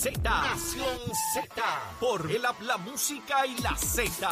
Z, 0.00 0.16
Nación 0.22 0.96
Z, 1.34 1.48
por 1.98 2.30
el 2.30 2.42
la 2.60 2.76
música 2.76 3.44
y 3.44 3.58
la 3.58 3.74
Z. 3.74 4.28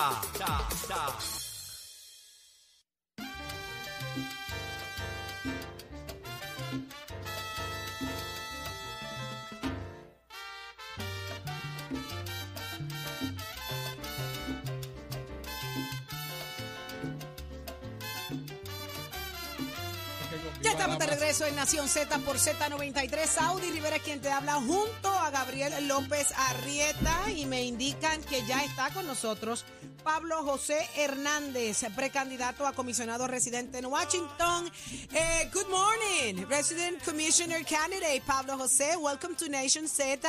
estamos 20.87 21.05
de 21.05 21.15
regreso 21.17 21.45
en 21.47 21.57
Nación 21.57 21.89
Z 21.89 22.17
por 22.21 22.37
Z93. 22.37 23.27
Saudi 23.27 23.73
Rivera 23.73 23.97
es 23.97 24.03
quien 24.03 24.21
te 24.21 24.31
habla 24.31 24.55
junto 24.55 25.09
a 25.09 25.31
Gabriel 25.31 25.89
López 25.89 26.33
Arrieta 26.37 27.29
y 27.35 27.45
me 27.45 27.65
indican 27.65 28.23
que 28.23 28.47
ya 28.47 28.63
está 28.63 28.91
con 28.91 29.05
nosotros 29.05 29.65
Pablo 30.05 30.45
José 30.45 30.79
Hernández, 30.95 31.85
precandidato 31.97 32.69
a 32.69 32.73
comisionado 32.73 33.27
residente 33.27 33.79
en 33.79 33.87
Washington. 33.87 34.71
Eh, 35.13 35.51
good 35.53 35.67
morning, 35.69 36.47
Resident 36.49 37.03
Commissioner 37.05 37.65
Candidate 37.65 38.23
Pablo 38.25 38.57
José. 38.57 38.97
Welcome 38.97 39.35
to 39.35 39.49
Nation 39.49 39.89
Z. 39.89 40.21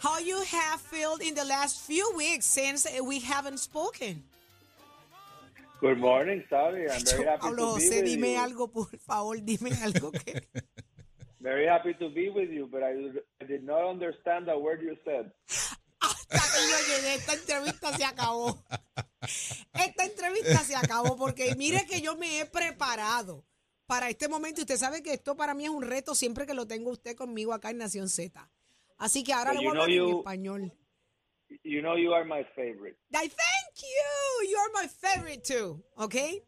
How 0.00 0.20
you 0.20 0.36
have 0.36 0.80
felt 0.80 1.20
in 1.22 1.34
the 1.34 1.44
last 1.44 1.80
few 1.80 2.08
weeks 2.14 2.46
since 2.46 2.86
we 3.02 3.18
haven't 3.18 3.58
spoken? 3.58 4.22
Good 5.80 5.98
morning, 5.98 6.42
Sabi. 6.50 6.86
I'm 6.90 7.04
very 7.04 7.24
happy 7.24 7.40
Pablo 7.40 7.74
to 7.74 7.78
be 7.78 7.86
José, 7.88 8.02
with 8.02 8.04
dime 8.06 8.32
you. 8.32 8.38
algo, 8.40 8.72
por 8.72 8.98
favor, 8.98 9.36
dime 9.40 9.70
algo 9.82 10.10
que... 10.12 10.42
Very 11.40 11.66
happy 11.68 11.94
to 11.94 12.10
be 12.10 12.28
with 12.30 12.50
you, 12.50 12.66
but 12.66 12.82
I, 12.82 12.94
I 13.40 13.44
did 13.46 13.62
not 13.62 13.84
understand 13.88 14.48
a 14.48 14.58
word 14.58 14.82
you 14.82 14.96
said. 15.04 15.30
Hasta 16.00 16.36
que 16.36 16.68
yo 16.68 16.76
llegué, 16.96 17.14
esta 17.14 17.34
entrevista 17.34 17.96
se 17.96 18.04
acabó. 18.04 18.58
Esta 19.72 20.04
entrevista 20.04 20.58
se 20.64 20.74
acabó 20.74 21.16
porque 21.16 21.54
mire 21.54 21.86
que 21.86 22.00
yo 22.00 22.16
me 22.16 22.40
he 22.40 22.44
preparado 22.46 23.44
para 23.86 24.08
este 24.10 24.26
momento. 24.28 24.62
Usted 24.62 24.76
sabe 24.76 25.00
que 25.04 25.12
esto 25.12 25.36
para 25.36 25.54
mí 25.54 25.64
es 25.64 25.70
un 25.70 25.82
reto 25.82 26.16
siempre 26.16 26.44
que 26.44 26.54
lo 26.54 26.66
tengo 26.66 26.90
usted 26.90 27.14
conmigo 27.14 27.52
acá 27.54 27.70
en 27.70 27.78
Nación 27.78 28.08
Z. 28.08 28.50
Así 28.96 29.22
que 29.22 29.32
ahora 29.32 29.52
le 29.52 29.58
voy 29.60 29.66
a 29.68 29.70
hablar 29.70 29.90
en 29.90 29.94
you- 29.96 30.18
español. 30.18 30.72
You 31.64 31.80
know 31.80 31.96
you 31.96 32.12
are 32.12 32.24
my 32.26 32.44
favorite. 32.56 32.98
I 33.14 33.28
thank 33.28 33.76
you. 33.80 34.48
You 34.50 34.57
my 34.80 34.88
favorite 34.88 35.42
too. 35.44 35.82
Okay. 35.96 36.42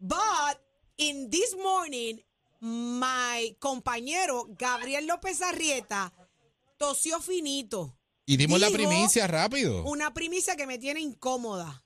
But 0.00 0.60
in 0.98 1.28
this 1.30 1.54
morning, 1.62 2.20
my 2.60 3.54
compañero 3.58 4.46
Gabriel 4.58 5.06
López 5.06 5.40
Arrieta 5.42 6.12
tosió 6.78 7.20
finito. 7.20 7.96
Y 8.26 8.36
dimos 8.36 8.60
la 8.60 8.68
Dijo 8.68 8.76
primicia 8.78 9.26
rápido. 9.26 9.82
Una 9.84 10.12
primicia 10.14 10.56
que 10.56 10.66
me 10.66 10.78
tiene 10.78 11.00
incómoda. 11.00 11.84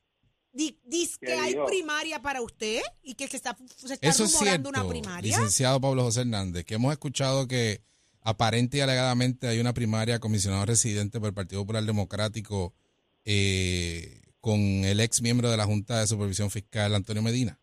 Di- 0.53 0.79
Dice 0.85 1.17
¿Qué 1.21 1.27
que 1.27 1.33
hay 1.35 1.53
dijo? 1.55 1.67
primaria 1.67 2.21
para 2.23 2.41
usted 2.43 2.81
y 3.03 3.15
que 3.15 3.27
se 3.27 3.37
está, 3.39 3.57
se 3.77 3.95
está 3.95 4.07
Eso 4.09 4.25
es 4.25 4.33
rumorando 4.35 4.69
cierto, 4.71 4.81
una 4.81 4.89
primaria. 4.89 5.37
licenciado 5.37 5.81
Pablo 5.81 6.03
José 6.05 6.21
Hernández, 6.21 6.65
que 6.65 6.75
hemos 6.75 6.93
escuchado 6.93 7.49
que 7.49 7.83
aparente 8.21 8.77
y 8.79 8.81
alegadamente 8.81 9.49
hay 9.49 9.59
una 9.59 9.75
primaria 9.75 10.21
comisionado 10.21 10.65
residente 10.65 11.19
por 11.19 11.29
el 11.29 11.35
Partido 11.35 11.63
Popular 11.63 11.85
Democrático 11.85 12.73
eh, 13.25 14.21
con 14.45 14.61
el 14.61 15.01
ex 15.01 15.23
miembro 15.23 15.51
de 15.51 15.57
la 15.57 15.65
Junta 15.65 16.01
de 16.01 16.07
Supervisión 16.07 16.51
Fiscal, 16.51 16.95
Antonio 16.95 17.23
Medina. 17.23 17.59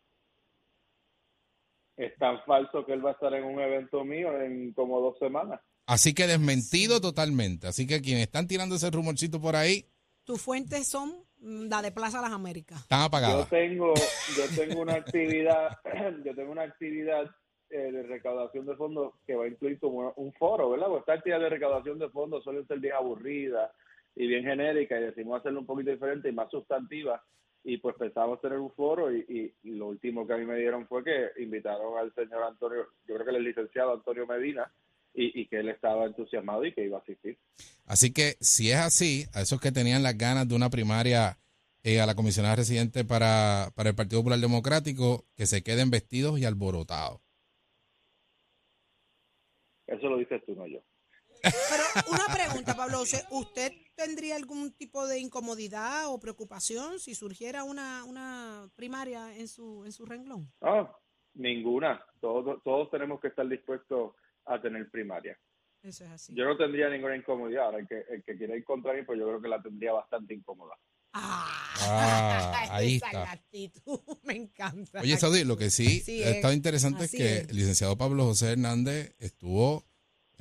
Es 1.96 2.18
tan 2.18 2.44
falso 2.44 2.84
que 2.84 2.94
él 2.94 3.06
va 3.06 3.12
a 3.12 3.14
estar 3.14 3.32
en 3.36 3.44
un 3.44 3.60
evento 3.62 4.04
mío 4.04 4.36
en 4.42 4.74
como 4.74 5.00
dos 5.00 5.20
semanas. 5.20 5.62
Así 5.86 6.16
que 6.16 6.26
desmentido 6.26 7.00
totalmente. 7.00 7.68
Así 7.68 7.86
que 7.86 8.02
quienes 8.02 8.24
están 8.24 8.48
tirando 8.48 8.76
ese 8.78 8.90
rumorcito 8.90 9.40
por 9.40 9.56
ahí, 9.56 9.86
Tus 10.24 10.42
fuentes 10.42 10.88
son 10.88 11.24
mm, 11.38 11.68
la 11.70 11.84
de 11.84 11.92
Plaza 11.92 12.20
Las 12.20 12.32
Américas. 12.32 12.82
están 12.82 13.02
Yo 13.02 13.06
apagadas. 13.06 13.50
tengo, 13.50 13.94
yo 14.36 14.44
tengo 14.56 14.82
una 14.82 14.94
actividad, 14.96 15.78
yo 16.26 16.34
tengo 16.34 16.52
una 16.52 16.64
actividad 16.64 17.30
eh, 17.70 17.92
de 17.92 18.02
recaudación 18.04 18.66
de 18.66 18.76
fondos 18.76 19.14
que 19.28 19.36
va 19.36 19.46
a 19.46 19.50
incluir 19.50 19.78
como 19.80 20.14
un 20.16 20.34
foro, 20.34 20.72
¿verdad? 20.72 20.88
Porque 20.88 21.02
esta 21.02 21.14
actividad 21.14 21.42
de 21.42 21.50
recaudación 21.50 22.00
de 22.00 22.10
fondos 22.10 22.44
suele 22.44 22.66
ser 22.66 22.80
bien 22.80 22.96
aburrida 22.96 23.72
y 24.16 24.28
bien 24.28 24.44
genérica 24.44 25.00
y 25.00 25.04
decimos 25.04 25.40
hacerlo 25.40 25.60
un 25.62 25.66
poquito 25.66 25.92
diferente 25.92 26.30
y 26.30 26.34
más 26.34 26.50
sustantiva 26.52 27.24
y 27.64 27.78
pues 27.78 27.96
pensamos 27.96 28.42
tener 28.42 28.58
un 28.60 28.72
foro 28.74 29.16
y, 29.16 29.20
y- 29.30 29.54
y 29.70 29.76
lo 29.76 29.88
último 29.88 30.26
que 30.26 30.34
a 30.34 30.38
mí 30.38 30.46
me 30.46 30.58
dieron 30.58 30.88
fue 30.88 31.04
que 31.04 31.30
invitaron 31.42 31.98
al 31.98 32.14
señor 32.16 32.44
Antonio, 32.44 32.88
yo 33.08 33.16
creo 33.16 33.26
que 33.26 33.36
el 33.36 33.44
licenciado 33.44 33.94
Antonio 33.94 34.26
Medina 34.28 34.72
y, 35.14 35.42
y 35.42 35.48
que 35.48 35.60
él 35.60 35.70
estaba 35.70 36.06
entusiasmado 36.06 36.66
y 36.66 36.74
que 36.74 36.86
iba 36.86 36.98
a 36.98 37.02
asistir. 37.02 37.38
Así 37.86 38.14
que 38.14 38.36
si 38.40 38.72
es 38.72 38.78
así, 38.78 39.26
a 39.34 39.42
esos 39.42 39.60
que 39.62 39.72
tenían 39.72 40.04
las 40.04 40.18
ganas 40.18 40.48
de 40.48 40.56
una 40.56 40.70
primaria 40.70 41.38
eh, 41.84 42.00
a 42.00 42.06
la 42.06 42.16
comisionada 42.16 42.56
residente 42.56 43.04
para, 43.06 43.72
para 43.76 43.90
el 43.90 43.96
Partido 43.96 44.22
Popular 44.22 44.40
Democrático, 44.40 45.26
que 45.36 45.46
se 45.46 45.64
queden 45.64 45.90
vestidos 45.90 46.40
y 46.40 46.46
alborotados. 46.46 47.20
Eso 49.88 50.10
lo 50.10 50.18
dices 50.18 50.42
tú, 50.46 50.56
no 50.56 50.66
yo. 50.68 50.80
Pero 51.42 51.84
una 52.12 52.26
pregunta, 52.34 52.76
Pablo 52.76 53.00
José, 53.00 53.26
¿usted 53.32 53.72
tendría 53.96 54.36
algún 54.36 54.72
tipo 54.74 55.08
de 55.08 55.20
incomodidad 55.20 56.08
o 56.10 56.20
preocupación 56.20 57.00
si 57.00 57.16
surgiera 57.16 57.64
una, 57.64 58.04
una 58.06 58.70
primaria 58.76 59.36
en 59.36 59.48
su, 59.48 59.84
en 59.86 59.92
su 59.92 60.06
renglón? 60.06 60.52
Ah, 60.62 60.92
ninguna. 61.34 62.04
Todos, 62.20 62.62
todos 62.64 62.90
tenemos 62.92 63.20
que 63.20 63.28
estar 63.30 63.48
dispuestos 63.48 64.14
a 64.46 64.62
tener 64.62 64.90
primaria. 64.90 65.38
Eso 65.84 66.04
es 66.06 66.12
así. 66.12 66.36
Yo 66.36 66.46
no 66.46 66.56
tendría 66.58 66.90
ninguna 66.90 67.16
incomodidad. 67.16 67.66
Ahora, 67.66 67.80
el 67.80 67.88
que, 67.88 68.04
el 68.10 68.24
que 68.24 68.38
quiera 68.38 68.56
ir 68.56 68.64
contra 68.64 68.94
mí, 68.94 69.02
pues 69.04 69.18
yo 69.20 69.26
creo 69.28 69.42
que 69.42 69.48
la 69.48 69.62
tendría 69.62 69.94
bastante 69.94 70.34
incómoda. 70.34 70.76
Ah, 71.14 71.48
Ah, 71.84 72.68
ahí 72.72 72.96
esa 72.98 73.08
está. 73.08 73.20
es 73.22 73.26
la 73.28 73.32
actitud, 73.32 74.00
me 74.24 74.36
encanta. 74.36 75.02
Oye, 75.02 75.18
Saudi, 75.18 75.44
lo 75.44 75.58
que 75.58 75.70
sí, 75.72 76.00
Sí, 76.02 76.22
ha 76.24 76.30
es. 76.30 76.36
estado 76.36 76.54
interesante 76.54 77.06
es 77.06 77.12
que 77.12 77.38
es. 77.38 77.50
el 77.50 77.56
licenciado 77.58 77.98
Pablo 77.98 78.26
José 78.26 78.52
Hernández 78.52 79.16
estuvo 79.20 79.84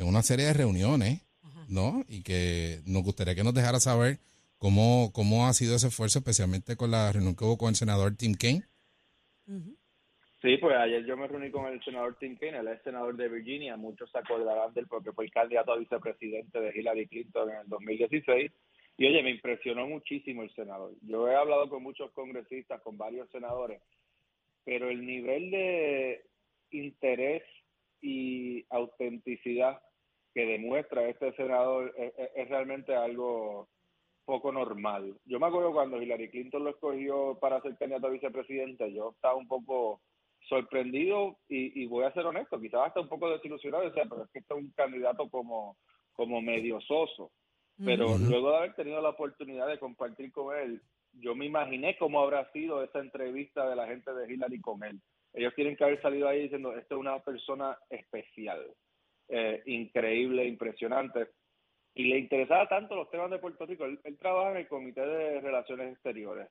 en 0.00 0.08
una 0.08 0.22
serie 0.22 0.46
de 0.46 0.54
reuniones, 0.54 1.22
Ajá. 1.42 1.64
¿no? 1.68 2.04
Y 2.08 2.22
que 2.22 2.80
nos 2.86 3.02
gustaría 3.02 3.34
que 3.34 3.44
nos 3.44 3.54
dejara 3.54 3.80
saber 3.80 4.18
cómo, 4.58 5.10
cómo 5.12 5.46
ha 5.46 5.52
sido 5.52 5.76
ese 5.76 5.88
esfuerzo, 5.88 6.18
especialmente 6.18 6.76
con 6.76 6.90
la 6.90 7.12
reunión 7.12 7.36
que 7.36 7.44
hubo 7.44 7.58
con 7.58 7.68
el 7.68 7.76
senador 7.76 8.16
Tim 8.16 8.34
Kaine. 8.34 8.64
Sí, 10.42 10.56
pues 10.56 10.74
ayer 10.74 11.04
yo 11.04 11.18
me 11.18 11.26
reuní 11.26 11.50
con 11.50 11.66
el 11.66 11.82
senador 11.84 12.16
Tim 12.18 12.36
Kaine, 12.36 12.58
él 12.58 12.68
es 12.68 12.82
senador 12.82 13.14
de 13.14 13.28
Virginia. 13.28 13.76
Muchos 13.76 14.10
se 14.10 14.18
acordarán 14.18 14.72
de 14.72 14.80
él 14.80 14.86
porque 14.88 15.12
fue 15.12 15.26
el 15.26 15.30
candidato 15.30 15.72
a 15.72 15.78
vicepresidente 15.78 16.60
de 16.60 16.72
Hillary 16.74 17.06
Clinton 17.08 17.50
en 17.50 17.56
el 17.56 17.68
2016. 17.68 18.50
Y 18.96 19.06
oye, 19.06 19.22
me 19.22 19.30
impresionó 19.30 19.86
muchísimo 19.86 20.42
el 20.42 20.54
senador. 20.54 20.92
Yo 21.02 21.28
he 21.28 21.34
hablado 21.34 21.68
con 21.68 21.82
muchos 21.82 22.10
congresistas, 22.12 22.80
con 22.80 22.96
varios 22.96 23.28
senadores, 23.30 23.82
pero 24.64 24.88
el 24.88 25.04
nivel 25.04 25.50
de 25.50 26.24
interés 26.70 27.42
y 28.00 28.64
autenticidad 28.70 29.80
que 30.34 30.46
demuestra 30.46 31.08
este 31.08 31.32
senador 31.34 31.92
es, 31.96 32.12
es- 32.16 32.30
es 32.36 32.48
realmente 32.48 32.94
algo 32.94 33.68
poco 34.24 34.52
normal. 34.52 35.16
Yo 35.24 35.40
me 35.40 35.46
acuerdo 35.46 35.72
cuando 35.72 36.00
Hillary 36.00 36.30
Clinton 36.30 36.64
lo 36.64 36.70
escogió 36.70 37.36
para 37.40 37.60
ser 37.62 37.76
candidato 37.76 38.06
a 38.06 38.10
vicepresidente, 38.10 38.92
yo 38.92 39.10
estaba 39.10 39.34
un 39.34 39.48
poco 39.48 40.00
sorprendido 40.48 41.36
y, 41.48 41.82
y 41.82 41.86
voy 41.86 42.04
a 42.04 42.12
ser 42.12 42.26
honesto, 42.26 42.60
quizás 42.60 42.88
hasta 42.88 43.00
un 43.00 43.08
poco 43.08 43.30
desilusionado, 43.30 43.84
decía, 43.84 44.04
pero 44.08 44.24
es 44.24 44.30
que 44.30 44.38
este 44.40 44.54
es 44.54 44.60
un 44.60 44.70
candidato 44.72 45.28
como, 45.30 45.76
como 46.12 46.40
medio 46.42 46.80
soso. 46.80 47.30
Pero 47.86 48.08
luego 48.28 48.50
de 48.50 48.56
haber 48.58 48.74
tenido 48.74 49.00
la 49.00 49.08
oportunidad 49.10 49.66
de 49.66 49.78
compartir 49.78 50.30
con 50.32 50.54
él, 50.56 50.82
yo 51.14 51.34
me 51.34 51.46
imaginé 51.46 51.96
cómo 51.98 52.20
habrá 52.20 52.50
sido 52.52 52.82
esa 52.84 52.98
entrevista 53.00 53.68
de 53.68 53.74
la 53.76 53.86
gente 53.86 54.12
de 54.12 54.32
Hillary 54.32 54.60
con 54.60 54.82
él. 54.84 55.00
Ellos 55.32 55.54
tienen 55.54 55.76
que 55.76 55.84
haber 55.84 56.00
salido 56.02 56.28
ahí 56.28 56.42
diciendo, 56.42 56.76
esta 56.76 56.94
es 56.94 57.00
una 57.00 57.18
persona 57.20 57.78
especial, 57.88 58.66
eh, 59.30 59.62
increíble, 59.66 60.44
impresionante. 60.44 61.28
Y 61.94 62.04
le 62.04 62.18
interesaba 62.18 62.68
tanto 62.68 62.94
los 62.94 63.10
temas 63.10 63.30
de 63.30 63.38
Puerto 63.38 63.66
Rico. 63.66 63.84
Él, 63.84 63.98
él 64.04 64.16
trabaja 64.18 64.52
en 64.52 64.58
el 64.58 64.68
Comité 64.68 65.00
de 65.04 65.40
Relaciones 65.40 65.92
Exteriores. 65.92 66.48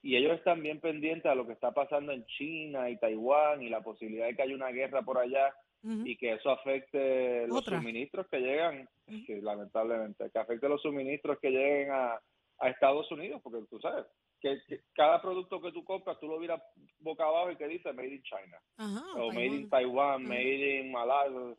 Y 0.00 0.16
ellos 0.16 0.32
están 0.38 0.62
bien 0.62 0.80
pendientes 0.80 1.26
a 1.26 1.34
lo 1.34 1.46
que 1.46 1.52
está 1.52 1.72
pasando 1.72 2.12
en 2.12 2.24
China 2.26 2.88
y 2.88 2.96
Taiwán 2.98 3.62
y 3.62 3.68
la 3.68 3.80
posibilidad 3.82 4.26
de 4.26 4.36
que 4.36 4.42
haya 4.42 4.54
una 4.54 4.70
guerra 4.70 5.02
por 5.02 5.18
allá 5.18 5.52
y 5.82 6.16
que 6.16 6.32
eso 6.32 6.50
afecte 6.50 7.46
los 7.46 7.58
Otra. 7.58 7.78
suministros 7.78 8.26
que 8.28 8.38
llegan, 8.40 8.88
sí, 9.06 9.40
lamentablemente, 9.40 10.28
que 10.30 10.38
afecte 10.38 10.68
los 10.68 10.82
suministros 10.82 11.38
que 11.38 11.50
lleguen 11.50 11.90
a, 11.92 12.20
a 12.58 12.68
Estados 12.68 13.10
Unidos, 13.12 13.40
porque 13.44 13.60
tú 13.70 13.78
sabes 13.80 14.04
que, 14.40 14.58
que 14.66 14.80
cada 14.92 15.20
producto 15.22 15.60
que 15.60 15.70
tú 15.72 15.84
compras, 15.84 16.18
tú 16.20 16.26
lo 16.26 16.38
miras 16.40 16.60
boca 16.98 17.24
abajo 17.24 17.52
y 17.52 17.56
que 17.56 17.68
dice 17.68 17.92
Made 17.92 18.14
in 18.14 18.22
China, 18.22 18.58
Ajá, 18.76 19.04
o 19.22 19.28
Made 19.32 19.46
in 19.46 19.68
Taiwán. 19.68 20.24
Taiwan. 20.24 20.28
Made 20.28 20.80
in 20.80 20.90
Malasia. 20.92 21.56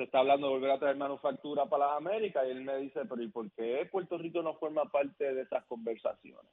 Se 0.00 0.04
está 0.04 0.20
hablando 0.20 0.46
de 0.46 0.54
volver 0.54 0.70
a 0.70 0.78
traer 0.78 0.96
manufactura 0.96 1.66
para 1.66 1.88
las 1.88 1.96
Américas 1.98 2.42
y 2.46 2.52
él 2.52 2.62
me 2.62 2.74
dice, 2.78 3.00
pero 3.06 3.22
¿y 3.22 3.28
por 3.28 3.50
qué 3.52 3.86
Puerto 3.92 4.16
Rico 4.16 4.40
no 4.40 4.54
forma 4.54 4.86
parte 4.86 5.34
de 5.34 5.42
esas 5.42 5.62
conversaciones? 5.66 6.50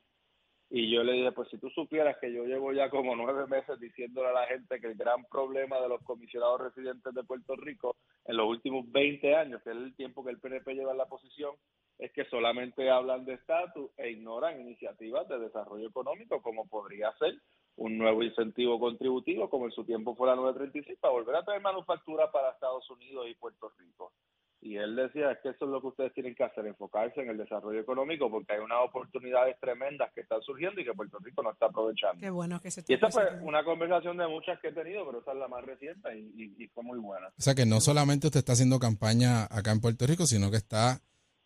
Y 0.69 0.91
yo 0.91 1.01
le 1.01 1.13
dije, 1.13 1.31
pues 1.31 1.47
si 1.47 1.57
tú 1.57 1.69
supieras 1.69 2.17
que 2.19 2.33
yo 2.33 2.43
llevo 2.43 2.73
ya 2.73 2.89
como 2.89 3.15
nueve 3.15 3.47
meses 3.47 3.79
diciéndole 3.79 4.27
a 4.27 4.33
la 4.33 4.47
gente 4.47 4.81
que 4.81 4.87
el 4.87 4.95
gran 4.95 5.23
problema 5.31 5.79
de 5.79 5.87
los 5.87 6.03
comisionados 6.03 6.59
residentes 6.59 7.13
de 7.13 7.23
Puerto 7.23 7.55
Rico 7.55 7.95
en 8.25 8.35
los 8.35 8.49
últimos 8.49 8.91
20 8.91 9.33
años, 9.37 9.63
que 9.63 9.69
es 9.69 9.77
el 9.77 9.95
tiempo 9.95 10.25
que 10.25 10.31
el 10.31 10.41
PNP 10.41 10.73
lleva 10.73 10.91
en 10.91 10.97
la 10.97 11.05
posición, 11.05 11.55
es 11.99 12.11
que 12.11 12.25
solamente 12.25 12.89
hablan 12.89 13.23
de 13.23 13.35
estatus 13.35 13.91
e 13.95 14.09
ignoran 14.09 14.59
iniciativas 14.59 15.25
de 15.29 15.39
desarrollo 15.39 15.87
económico, 15.87 16.41
como 16.41 16.67
podría 16.67 17.13
ser 17.13 17.33
un 17.77 17.97
nuevo 17.97 18.23
incentivo 18.23 18.79
contributivo, 18.79 19.49
como 19.49 19.65
en 19.65 19.71
su 19.71 19.83
tiempo 19.83 20.15
fue 20.15 20.27
la 20.27 20.35
936, 20.35 20.99
para 20.99 21.13
volver 21.13 21.35
a 21.35 21.45
traer 21.45 21.61
manufactura 21.61 22.31
para 22.31 22.51
Estados 22.51 22.89
Unidos 22.89 23.27
y 23.29 23.35
Puerto 23.35 23.71
Rico. 23.77 24.11
Y 24.59 24.75
él 24.75 24.95
decía, 24.95 25.31
es 25.31 25.37
que 25.43 25.49
eso 25.49 25.65
es 25.65 25.71
lo 25.71 25.79
que 25.79 25.87
ustedes 25.87 26.13
tienen 26.13 26.33
que 26.33 26.43
hacer, 26.43 26.65
enfocarse 26.65 27.21
en 27.21 27.29
el 27.29 27.37
desarrollo 27.37 27.79
económico, 27.79 28.29
porque 28.29 28.53
hay 28.53 28.59
unas 28.59 28.79
oportunidades 28.83 29.55
tremendas 29.59 30.11
que 30.13 30.21
están 30.21 30.41
surgiendo 30.41 30.81
y 30.81 30.85
que 30.85 30.93
Puerto 30.93 31.19
Rico 31.19 31.43
no 31.43 31.51
está 31.51 31.67
aprovechando. 31.67 32.19
Qué 32.19 32.31
bueno 32.31 32.59
que 32.59 32.71
se 32.71 32.83
Y 32.87 32.95
esta 32.95 33.11
fue 33.11 33.23
una 33.43 33.63
conversación 33.63 34.17
de 34.17 34.27
muchas 34.27 34.59
que 34.59 34.69
he 34.69 34.73
tenido, 34.73 35.05
pero 35.05 35.19
esa 35.21 35.33
es 35.33 35.37
la 35.37 35.47
más 35.47 35.63
reciente 35.63 36.17
y, 36.17 36.33
y, 36.35 36.63
y 36.63 36.67
fue 36.69 36.83
muy 36.83 36.97
buena. 36.97 37.27
O 37.27 37.41
sea 37.41 37.53
que 37.53 37.67
no 37.67 37.79
solamente 37.79 38.27
usted 38.27 38.39
está 38.39 38.53
haciendo 38.53 38.79
campaña 38.79 39.43
acá 39.43 39.71
en 39.71 39.79
Puerto 39.79 40.07
Rico, 40.07 40.25
sino 40.25 40.49
que 40.49 40.57
está 40.57 40.99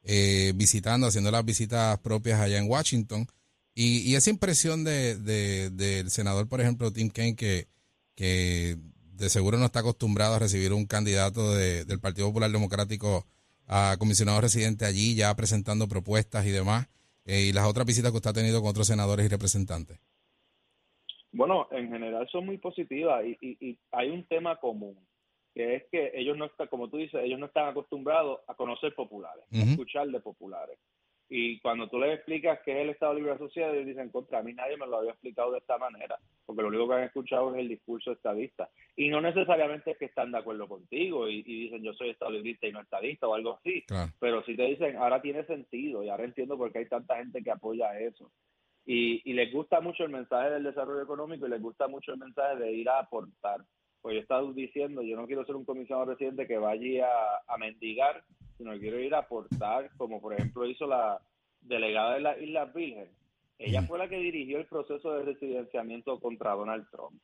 eh, 0.03 0.53
visitando, 0.55 1.07
haciendo 1.07 1.29
las 1.31 1.45
visitas 1.45 1.99
propias 1.99 2.39
allá 2.39 2.57
en 2.57 2.69
Washington. 2.69 3.27
Y, 3.73 3.99
y 4.11 4.15
esa 4.15 4.29
impresión 4.29 4.83
de, 4.83 5.17
de- 5.17 5.69
del 5.69 6.09
senador, 6.09 6.47
por 6.49 6.59
ejemplo, 6.61 6.91
Tim 6.91 7.09
Kaine, 7.09 7.35
que, 7.35 7.67
que 8.15 8.75
de 9.13 9.29
seguro 9.29 9.57
no 9.57 9.65
está 9.65 9.79
acostumbrado 9.79 10.35
a 10.35 10.39
recibir 10.39 10.73
un 10.73 10.85
candidato 10.85 11.55
de- 11.55 11.85
del 11.85 11.99
Partido 11.99 12.27
Popular 12.27 12.51
Democrático 12.51 13.25
a 13.67 13.95
comisionado 13.97 14.41
residente 14.41 14.83
allí, 14.85 15.15
ya 15.15 15.33
presentando 15.35 15.87
propuestas 15.87 16.45
y 16.45 16.49
demás, 16.49 16.87
eh, 17.25 17.41
y 17.49 17.53
las 17.53 17.65
otras 17.65 17.85
visitas 17.85 18.11
que 18.11 18.17
usted 18.17 18.31
ha 18.31 18.33
tenido 18.33 18.59
con 18.61 18.69
otros 18.71 18.87
senadores 18.87 19.25
y 19.25 19.29
representantes. 19.29 19.99
Bueno, 21.31 21.67
en 21.71 21.89
general 21.89 22.27
son 22.29 22.45
muy 22.45 22.57
positivas 22.57 23.23
y, 23.25 23.37
y, 23.39 23.69
y 23.69 23.79
hay 23.91 24.09
un 24.09 24.25
tema 24.27 24.57
común, 24.59 24.97
que 25.53 25.75
es 25.75 25.83
que 25.89 26.11
ellos 26.15 26.37
no 26.37 26.45
están, 26.45 26.67
como 26.67 26.89
tú 26.89 26.97
dices, 26.97 27.21
ellos 27.23 27.39
no 27.39 27.45
están 27.45 27.69
acostumbrados 27.69 28.39
a 28.47 28.55
conocer 28.55 28.93
populares, 28.95 29.45
a 29.53 29.57
escuchar 29.71 30.07
de 30.09 30.19
populares. 30.19 30.77
Y 31.33 31.59
cuando 31.61 31.87
tú 31.87 31.97
les 31.97 32.13
explicas 32.13 32.59
qué 32.65 32.73
es 32.73 32.77
el 32.79 32.89
Estado 32.89 33.13
Libre 33.13 33.31
Asociado, 33.31 33.73
ellos 33.73 33.85
dicen, 33.85 34.09
contra 34.09 34.39
a 34.39 34.43
mí 34.43 34.51
nadie 34.53 34.75
me 34.75 34.85
lo 34.85 34.97
había 34.97 35.11
explicado 35.11 35.53
de 35.53 35.59
esta 35.59 35.77
manera, 35.77 36.19
porque 36.45 36.61
lo 36.61 36.67
único 36.67 36.89
que 36.89 36.95
han 36.95 37.03
escuchado 37.03 37.53
es 37.55 37.61
el 37.61 37.69
discurso 37.69 38.11
estadista. 38.11 38.69
Y 38.97 39.07
no 39.07 39.21
necesariamente 39.21 39.91
es 39.91 39.97
que 39.97 40.05
están 40.05 40.33
de 40.33 40.39
acuerdo 40.39 40.67
contigo 40.67 41.29
y, 41.29 41.39
y 41.47 41.63
dicen, 41.63 41.83
yo 41.83 41.93
soy 41.93 42.09
Estado 42.09 42.31
Librista 42.31 42.67
y 42.67 42.73
no 42.73 42.81
estadista 42.81 43.29
o 43.29 43.33
algo 43.33 43.57
así, 43.57 43.81
Claro. 43.83 44.11
pero 44.19 44.43
si 44.43 44.57
te 44.57 44.63
dicen, 44.63 44.97
ahora 44.97 45.21
tiene 45.21 45.45
sentido 45.45 46.03
y 46.03 46.09
ahora 46.09 46.25
entiendo 46.25 46.57
por 46.57 46.69
qué 46.73 46.79
hay 46.79 46.89
tanta 46.89 47.15
gente 47.15 47.41
que 47.41 47.51
apoya 47.51 47.97
eso. 47.97 48.29
Y, 48.85 49.21
y 49.23 49.31
les 49.33 49.53
gusta 49.53 49.79
mucho 49.79 50.03
el 50.03 50.09
mensaje 50.09 50.49
del 50.49 50.63
desarrollo 50.63 51.03
económico 51.03 51.47
y 51.47 51.49
les 51.49 51.61
gusta 51.61 51.87
mucho 51.87 52.11
el 52.11 52.19
mensaje 52.19 52.57
de 52.57 52.73
ir 52.73 52.89
a 52.89 52.99
aportar. 52.99 53.61
Pues 54.01 54.13
yo 54.13 54.19
he 54.19 54.21
estado 54.23 54.51
diciendo, 54.53 55.01
yo 55.03 55.15
no 55.15 55.27
quiero 55.27 55.45
ser 55.45 55.55
un 55.55 55.65
comisionado 55.65 56.11
residente 56.11 56.47
que 56.47 56.57
vaya 56.57 57.07
a, 57.07 57.53
a 57.53 57.57
mendigar, 57.57 58.23
sino 58.57 58.71
que 58.73 58.79
quiero 58.79 58.99
ir 58.99 59.13
a 59.13 59.19
aportar, 59.19 59.91
como 59.97 60.19
por 60.19 60.33
ejemplo 60.33 60.65
hizo 60.65 60.87
la 60.87 61.21
delegada 61.61 62.15
de 62.15 62.21
las 62.21 62.41
Islas 62.41 62.73
Vírgenes. 62.73 63.09
Ella 63.59 63.83
fue 63.83 63.99
la 63.99 64.09
que 64.09 64.17
dirigió 64.17 64.57
el 64.57 64.65
proceso 64.65 65.13
de 65.13 65.23
residenciamiento 65.23 66.19
contra 66.19 66.53
Donald 66.55 66.87
Trump. 66.89 67.21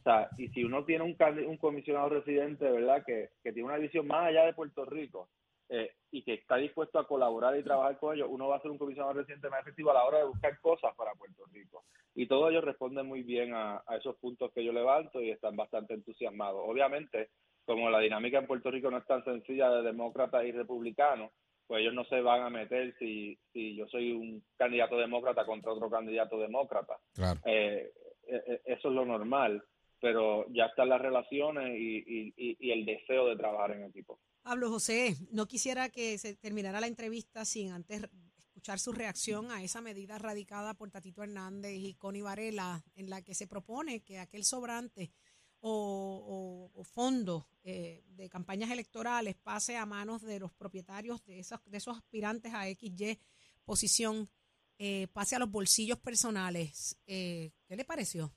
O 0.00 0.02
sea, 0.02 0.28
y 0.36 0.48
si 0.48 0.64
uno 0.64 0.84
tiene 0.84 1.04
un, 1.04 1.16
un 1.46 1.56
comisionado 1.56 2.08
residente, 2.08 2.68
¿verdad?, 2.68 3.04
que, 3.06 3.30
que 3.42 3.52
tiene 3.52 3.68
una 3.68 3.78
visión 3.78 4.06
más 4.06 4.26
allá 4.26 4.44
de 4.44 4.54
Puerto 4.54 4.84
Rico 4.84 5.28
eh, 5.70 5.92
y 6.10 6.22
que 6.22 6.34
está 6.34 6.56
dispuesto 6.56 6.98
a 6.98 7.06
colaborar 7.06 7.56
y 7.58 7.62
trabajar 7.62 7.98
con 7.98 8.14
ellos, 8.14 8.28
uno 8.30 8.48
va 8.48 8.56
a 8.56 8.62
ser 8.62 8.70
un 8.70 8.78
comisionado 8.78 9.12
residente 9.14 9.48
más 9.50 9.60
efectivo 9.60 9.90
a 9.90 9.94
la 9.94 10.04
hora 10.04 10.18
de 10.18 10.24
buscar 10.24 10.58
cosas 10.60 10.94
para 10.96 11.12
Puerto 11.14 11.44
Rico. 11.52 11.84
Y 12.14 12.26
todos 12.26 12.50
ellos 12.50 12.64
responden 12.64 13.06
muy 13.06 13.22
bien 13.22 13.52
a, 13.54 13.82
a 13.86 13.96
esos 13.96 14.16
puntos 14.16 14.50
que 14.52 14.64
yo 14.64 14.72
levanto 14.72 15.20
y 15.20 15.30
están 15.30 15.56
bastante 15.56 15.94
entusiasmados. 15.94 16.62
Obviamente, 16.64 17.28
como 17.64 17.90
la 17.90 18.00
dinámica 18.00 18.38
en 18.38 18.46
Puerto 18.46 18.70
Rico 18.70 18.90
no 18.90 18.98
es 18.98 19.06
tan 19.06 19.22
sencilla 19.24 19.70
de 19.70 19.82
demócratas 19.82 20.44
y 20.46 20.52
republicanos, 20.52 21.30
pues 21.66 21.82
ellos 21.82 21.92
no 21.92 22.04
se 22.06 22.22
van 22.22 22.40
a 22.42 22.48
meter 22.50 22.94
si, 22.98 23.38
si 23.52 23.76
yo 23.76 23.86
soy 23.88 24.12
un 24.12 24.42
candidato 24.56 24.96
demócrata 24.96 25.44
contra 25.44 25.72
otro 25.72 25.90
candidato 25.90 26.38
demócrata. 26.40 26.96
Claro. 27.14 27.38
Eh, 27.44 27.92
eh, 28.26 28.42
eh, 28.46 28.60
eso 28.64 28.88
es 28.88 28.94
lo 28.94 29.04
normal, 29.04 29.62
pero 30.00 30.46
ya 30.48 30.64
están 30.66 30.88
las 30.88 31.00
relaciones 31.02 31.78
y, 31.78 31.98
y- 31.98 32.32
y- 32.36 32.56
y 32.58 32.70
el 32.72 32.86
deseo 32.86 33.26
de 33.26 33.36
trabajar 33.36 33.72
en 33.72 33.84
equipo. 33.84 34.18
Pablo 34.48 34.70
José, 34.70 35.14
no 35.30 35.46
quisiera 35.46 35.90
que 35.90 36.16
se 36.16 36.34
terminara 36.34 36.80
la 36.80 36.86
entrevista 36.86 37.44
sin 37.44 37.70
antes 37.70 38.04
escuchar 38.38 38.78
su 38.78 38.92
reacción 38.92 39.50
a 39.50 39.62
esa 39.62 39.82
medida 39.82 40.16
radicada 40.16 40.72
por 40.72 40.90
Tatito 40.90 41.22
Hernández 41.22 41.76
y 41.76 41.92
Connie 41.96 42.22
Varela, 42.22 42.82
en 42.94 43.10
la 43.10 43.20
que 43.20 43.34
se 43.34 43.46
propone 43.46 44.00
que 44.00 44.18
aquel 44.18 44.46
sobrante 44.46 45.12
o, 45.60 46.70
fondo 46.90 47.50
eh, 47.62 48.06
de 48.08 48.30
campañas 48.30 48.70
electorales 48.70 49.34
pase 49.36 49.76
a 49.76 49.84
manos 49.84 50.22
de 50.22 50.38
los 50.38 50.54
propietarios 50.54 51.22
de 51.26 51.40
esos, 51.40 51.60
de 51.66 51.76
esos 51.76 51.98
aspirantes 51.98 52.54
a 52.54 52.64
XY 52.64 53.20
posición, 53.66 54.30
eh, 54.78 55.08
pase 55.12 55.36
a 55.36 55.40
los 55.40 55.50
bolsillos 55.50 55.98
personales. 55.98 56.96
Eh, 57.06 57.52
¿Qué 57.66 57.76
le 57.76 57.84
pareció? 57.84 58.32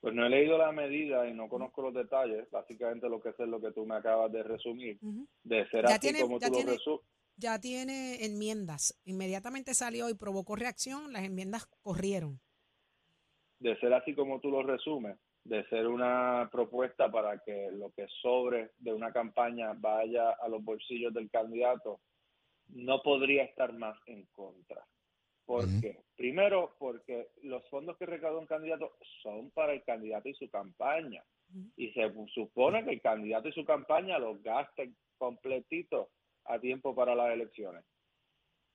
Pues 0.00 0.14
no 0.14 0.26
he 0.26 0.30
leído 0.30 0.56
la 0.58 0.70
medida 0.72 1.28
y 1.28 1.34
no 1.34 1.48
conozco 1.48 1.82
los 1.82 1.94
detalles, 1.94 2.48
básicamente 2.50 3.08
lo 3.08 3.20
que 3.20 3.30
es 3.30 3.38
lo 3.40 3.60
que 3.60 3.72
tú 3.72 3.84
me 3.84 3.96
acabas 3.96 4.30
de 4.30 4.42
resumir, 4.44 4.98
de 5.42 5.68
ser 5.70 5.86
Ya 5.88 5.94
así 5.96 6.00
tiene- 6.00 6.20
como 6.20 6.38
tú 6.38 6.50
tiene- 6.52 6.64
lo 6.70 6.76
resumes. 6.76 7.00
Ya 7.36 7.60
tiene 7.60 8.24
enmiendas. 8.24 9.00
Inmediatamente 9.04 9.74
salió 9.74 10.08
y 10.08 10.14
provocó 10.14 10.56
reacción, 10.56 11.12
las 11.12 11.24
enmiendas 11.24 11.66
corrieron. 11.82 12.40
de 13.60 13.76
ser 13.80 13.92
así 13.92 14.14
como 14.14 14.38
tú 14.38 14.52
lo 14.52 14.62
resumes, 14.62 15.18
de 15.42 15.66
ser 15.68 15.88
una 15.88 16.48
propuesta 16.52 17.10
para 17.10 17.40
que 17.40 17.68
lo 17.72 17.90
que 17.90 18.06
sobre 18.22 18.70
de 18.78 18.92
una 18.92 19.12
campaña 19.12 19.72
vaya 19.76 20.30
a 20.30 20.46
los 20.46 20.62
bolsillos 20.62 21.12
del 21.12 21.28
candidato, 21.28 22.00
no 22.68 23.02
podría 23.02 23.42
estar 23.42 23.72
más 23.72 23.98
en 24.06 24.26
contra. 24.26 24.86
¿Por 25.48 25.64
qué? 25.80 25.96
Primero, 26.14 26.74
porque 26.78 27.28
los 27.42 27.66
fondos 27.70 27.96
que 27.96 28.04
recauda 28.04 28.38
un 28.38 28.46
candidato 28.46 28.98
son 29.22 29.50
para 29.52 29.72
el 29.72 29.82
candidato 29.82 30.28
y 30.28 30.34
su 30.34 30.50
campaña. 30.50 31.24
Y 31.74 31.90
se 31.92 32.12
supone 32.34 32.84
que 32.84 32.90
el 32.90 33.00
candidato 33.00 33.48
y 33.48 33.52
su 33.52 33.64
campaña 33.64 34.18
los 34.18 34.42
gasten 34.42 34.94
completito 35.16 36.10
a 36.44 36.58
tiempo 36.58 36.94
para 36.94 37.14
las 37.14 37.32
elecciones. 37.32 37.82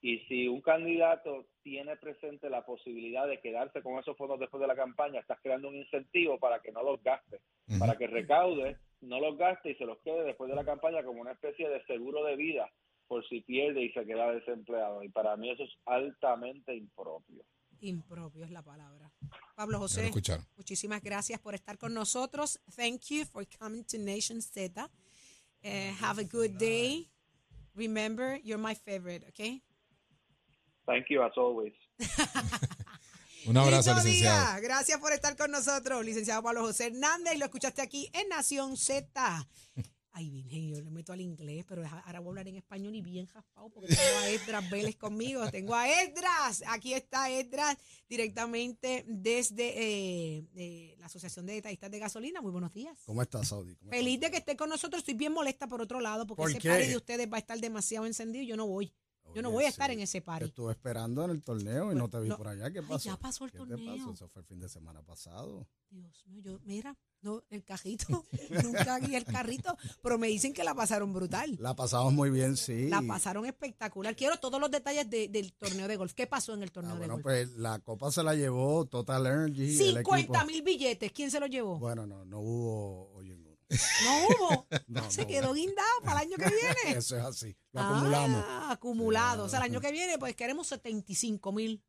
Y 0.02 0.18
si 0.22 0.48
un 0.48 0.62
candidato 0.62 1.46
tiene 1.62 1.96
presente 1.96 2.50
la 2.50 2.66
posibilidad 2.66 3.28
de 3.28 3.40
quedarse 3.40 3.84
con 3.84 4.00
esos 4.00 4.18
fondos 4.18 4.40
después 4.40 4.60
de 4.60 4.68
la 4.68 4.75
campaña, 4.75 5.20
estás 5.20 5.40
creando 5.44 5.68
un 5.68 5.75
incentivo 5.75 6.40
para 6.40 6.60
que 6.60 6.72
no 6.72 6.81
los 6.81 7.04
gaste, 7.04 7.40
para 7.78 7.96
que 8.00 8.08
recaude, 8.08 8.78
no 9.02 9.20
los 9.20 9.38
gaste 9.38 9.70
y 9.70 9.75
se 9.75 9.86
los 9.86 10.00
quede 10.00 10.24
después 10.24 10.50
de 10.50 10.56
la 10.56 10.66
campaña 10.66 11.04
como 11.04 11.22
una 11.22 11.34
especie 11.34 11.70
de 11.70 11.86
seguro 11.86 12.24
de 12.24 12.36
vida 12.36 12.68
por 13.13 13.30
si 13.30 13.42
pierde 13.42 13.83
y 13.83 13.92
se 13.92 14.04
queda 14.06 14.31
desempleado. 14.31 15.04
Y 15.04 15.10
para 15.10 15.38
mí 15.38 15.51
eso 15.51 15.62
es 15.63 15.70
altamente 15.86 16.75
impropio. 16.75 17.46
Impropio 17.79 18.43
es 18.43 18.50
la 18.50 18.63
palabra. 18.63 19.12
Pablo 19.55 19.77
José, 19.77 20.10
muchísimas 20.58 21.03
gracias 21.03 21.39
por 21.39 21.53
estar 21.53 21.77
con 21.77 21.93
nosotros. 21.93 22.60
Thank 22.75 23.01
you 23.10 23.25
for 23.25 23.46
coming 23.60 23.84
to 23.84 24.00
Nation 24.00 24.41
Z. 24.41 24.89
Eh, 25.62 25.93
have 26.01 26.20
a 26.20 26.24
good 26.24 26.58
day. 26.58 27.12
Remember, 27.75 28.39
you're 28.43 28.58
my 28.58 28.74
favorite, 28.74 29.27
okay? 29.29 29.62
Thank 30.88 31.05
you 31.10 31.22
as 31.22 31.34
always. 31.38 31.74
Un 33.46 33.58
abrazo, 33.58 33.93
Lindo 33.93 34.05
licenciado. 34.05 34.53
día. 34.53 34.60
Gracias 34.62 35.00
por 35.00 35.12
estar 35.12 35.38
con 35.38 35.51
nosotros, 35.51 36.03
licenciado 36.03 36.41
Pablo 36.41 36.62
José 36.62 36.88
Hernández. 36.88 37.36
Y 37.36 37.38
lo 37.38 37.46
escuchaste 37.46 37.84
aquí 37.84 38.10
en 38.13 38.29
Nación 38.29 38.75
Z. 38.75 39.48
Ay, 40.15 40.29
Virgen, 40.29 40.70
yo 40.70 40.79
le 40.79 40.91
meto 40.91 41.12
al 41.12 41.22
inglés, 41.22 41.65
pero 41.67 41.84
ahora 41.84 42.20
voy 42.20 42.27
a 42.27 42.29
hablar 42.29 42.48
en 42.48 42.55
español 42.55 42.93
y 42.93 43.01
bien 43.01 43.25
jaspado 43.25 43.72
porque 43.72 43.96
tengo 43.96 44.20
a 44.20 44.29
Esdras 44.29 44.70
Vélez 44.70 44.96
conmigo. 44.96 45.50
Tengo 45.50 45.74
a 45.74 45.89
Esdras. 45.89 46.63
Aquí 46.67 46.93
está 46.93 47.32
Esdras 47.32 47.77
directamente 48.08 49.05
desde 49.08 49.70
eh, 49.70 50.46
eh, 50.55 50.96
la 51.00 51.08
Asociación 51.08 51.48
de 51.48 51.53
Detallistas 51.53 51.89
de 51.89 51.98
Gasolina. 51.98 52.41
Muy 52.41 52.51
buenos 52.51 52.72
días. 52.72 52.96
¿Cómo 53.08 53.24
estás, 53.24 53.48
Saudi? 53.48 53.75
¿Cómo 53.75 53.89
Feliz 53.89 54.20
de 54.20 54.29
que 54.29 54.38
esté 54.38 54.55
con 54.55 54.70
nosotros. 54.70 55.00
Estoy 55.00 55.15
bien 55.15 55.34
molesta 55.34 55.67
por 55.67 55.82
otro 55.82 56.00
lado 56.00 56.27
porque 56.27 56.43
¿Por 56.43 56.51
ese 56.51 56.70
party 56.70 56.88
de 56.89 56.98
ustedes 56.98 57.27
va 57.32 57.38
a 57.38 57.39
estar 57.39 57.60
demasiado 57.60 58.05
encendido 58.05 58.43
y 58.43 58.48
yo 58.48 58.55
no 58.55 58.67
voy. 58.67 58.93
Yo 59.36 59.42
no 59.42 59.52
voy 59.52 59.63
a 59.66 59.70
estar 59.70 59.90
en 59.92 60.00
ese 60.00 60.22
Te 60.22 60.25
party. 60.25 60.46
estuve 60.46 60.72
esperando 60.72 61.24
en 61.25 61.32
el 61.32 61.42
torneo 61.44 61.92
y 61.92 61.96
no 61.96 62.10
te 62.10 62.20
vi 62.20 62.30
no. 62.30 62.38
por 62.38 62.48
allá. 62.48 62.72
¿Qué 62.72 62.80
Ay, 62.80 62.86
pasó? 62.88 63.06
ya 63.10 63.18
pasó 63.18 63.46
el 63.46 63.52
¿Qué 63.52 63.58
te 63.60 63.66
torneo. 63.66 63.96
pasó? 63.98 64.12
Eso 64.13 64.28
fue 64.30 64.42
el 64.42 64.48
fin 64.48 64.60
de 64.60 64.70
semana 64.70 65.02
pasado. 65.02 65.68
Dios 65.90 66.25
mío, 66.28 66.42
yo, 66.44 66.60
mira, 66.66 66.98
no, 67.22 67.44
el 67.52 67.63
carrito, 67.63 68.25
nunca 68.63 69.00
vi 69.00 69.16
el 69.16 69.24
carrito, 69.25 69.78
pero 70.02 70.18
me 70.18 70.28
dicen 70.28 70.54
que 70.54 70.63
la 70.63 70.74
pasaron 70.74 71.13
brutal. 71.13 71.56
La 71.60 71.75
pasamos 71.75 72.12
muy 72.13 72.30
bien, 72.32 72.58
sí. 72.58 72.90
La 72.90 73.02
pasaron 73.02 73.46
espectacular. 73.46 74.16
Quiero 74.16 74.38
todos 74.38 74.60
los 74.60 74.72
detalles 74.72 75.10
de- 75.10 75.28
del 75.28 75.54
torneo 75.54 75.88
de 75.88 75.96
golf. 75.96 76.13
¿Qué 76.13 76.25
pasó 76.28 76.54
en 76.54 76.63
el 76.63 76.70
Ah, 76.70 76.74
torneo 76.74 76.94
de 76.94 76.98
bueno, 77.00 77.13
golf? 77.13 77.24
pues 77.24 77.50
la 77.58 77.80
copa 77.80 78.12
se 78.12 78.24
la 78.24 78.34
llevó 78.36 78.86
Total 78.86 79.25
Energy. 79.25 79.72
el 79.72 79.78
50 79.98 80.20
equipo. 80.40 80.46
mil 80.46 80.62
billetes. 80.63 81.12
¿Quién 81.12 81.30
se 81.32 81.40
los 81.40 81.50
llevó? 81.50 81.78
Bueno, 81.80 82.06
no, 82.08 82.25
no 82.25 82.40
hubo. 82.40 83.22
No 83.70 84.27
hubo. 84.27 84.67
No, 84.88 85.10
se 85.10 85.22
no 85.22 85.27
quedó 85.27 85.53
guindado 85.53 86.01
para 86.03 86.22
el 86.22 86.27
año 86.27 86.38
que 86.38 86.46
viene. 86.86 86.98
Eso 86.98 87.17
es 87.17 87.24
así. 87.24 87.55
Lo 87.72 87.82
acumulamos. 87.82 88.43
Ah, 88.48 88.72
acumulado. 88.72 89.46
O 89.46 89.50
sea, 89.50 89.60
el 89.60 89.65
año 89.65 89.82
que 89.82 89.91
viene, 89.91 90.17
pues 90.17 90.36
queremos 90.36 90.67
75 90.67 91.51
mil. 91.51 91.84